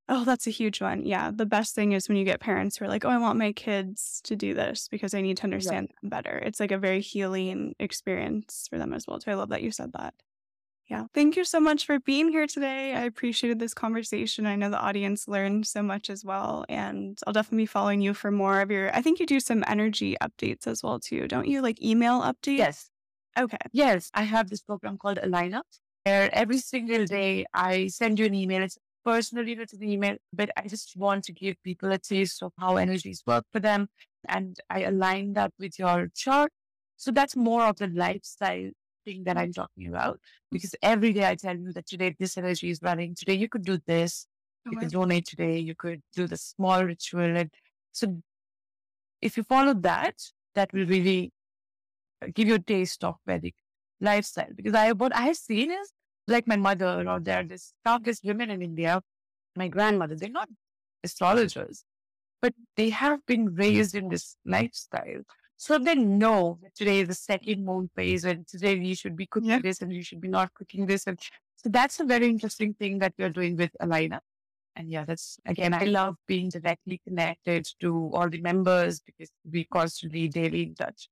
[0.10, 1.06] Oh, that's a huge one.
[1.06, 1.32] Yeah.
[1.34, 3.54] The best thing is when you get parents who are like, oh, I want my
[3.54, 6.38] kids to do this because I need to understand them better.
[6.40, 9.22] It's like a very healing experience for them as well.
[9.22, 10.14] So I love that you said that.
[10.90, 11.06] Yeah.
[11.14, 12.94] Thank you so much for being here today.
[12.94, 14.46] I appreciated this conversation.
[14.46, 16.66] I know the audience learned so much as well.
[16.68, 19.64] And I'll definitely be following you for more of your, I think you do some
[19.66, 21.28] energy updates as well, too.
[21.28, 21.62] Don't you?
[21.62, 22.58] Like email updates?
[22.58, 22.90] Yes.
[23.40, 23.58] Okay.
[23.72, 25.66] Yes, I have this program called Align Up,
[26.04, 28.62] where every single day I send you an email.
[28.62, 32.44] It's personally written to the email, but I just want to give people a taste
[32.44, 33.88] of how energies work for them.
[34.28, 36.52] And I align that with your chart.
[36.98, 38.70] So that's more of the lifestyle
[39.06, 40.20] thing that I'm talking about.
[40.52, 43.16] Because every day I tell you that today this energy is running.
[43.16, 44.28] Today you could do this.
[44.66, 45.02] You could uh-huh.
[45.02, 45.60] donate today.
[45.60, 47.36] You could do the small ritual.
[47.36, 47.50] And
[47.92, 48.22] so
[49.22, 50.16] if you follow that,
[50.56, 51.32] that will really
[52.22, 53.56] uh, give you a taste of Vedic
[54.00, 54.50] lifestyle.
[54.56, 55.92] Because I what I have seen is
[56.28, 59.02] like my mother or there are this countless women in India,
[59.56, 60.50] my grandmother, they're not
[61.04, 61.84] astrologers,
[62.42, 65.24] but they have been raised in this lifestyle.
[65.58, 69.28] So they know that today is the second moon phase and today you should be
[69.28, 69.60] cooking Yeah.
[69.60, 71.08] this and you should be not cooking this.
[71.08, 71.20] And
[71.56, 74.24] so that's a very interesting thing that we're doing with Align Up.
[74.76, 79.66] And yeah, that's again, I love being directly connected to all the members because we
[79.66, 81.08] constantly daily in touch.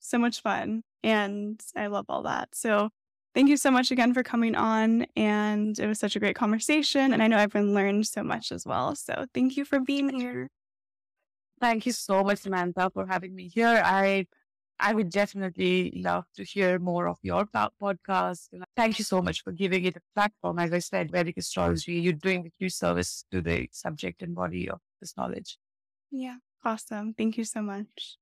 [0.00, 2.48] so much fun and I love all that.
[2.54, 2.90] So
[3.34, 7.12] thank you so much again for coming on and it was such a great conversation
[7.12, 8.94] and I know everyone learned so much as well.
[8.96, 10.48] So thank you for being here.
[11.60, 13.82] Thank you so much, Samantha, for having me here.
[13.84, 14.26] I
[14.80, 18.48] I would definitely love to hear more of your podcast.
[18.76, 20.60] Thank you so much for giving it a platform.
[20.60, 24.70] As I said, Vedic astrology, you're doing a huge service to the subject and body
[24.70, 25.58] of this knowledge.
[26.12, 26.36] Yeah.
[26.64, 27.14] Awesome.
[27.14, 28.18] Thank you so much.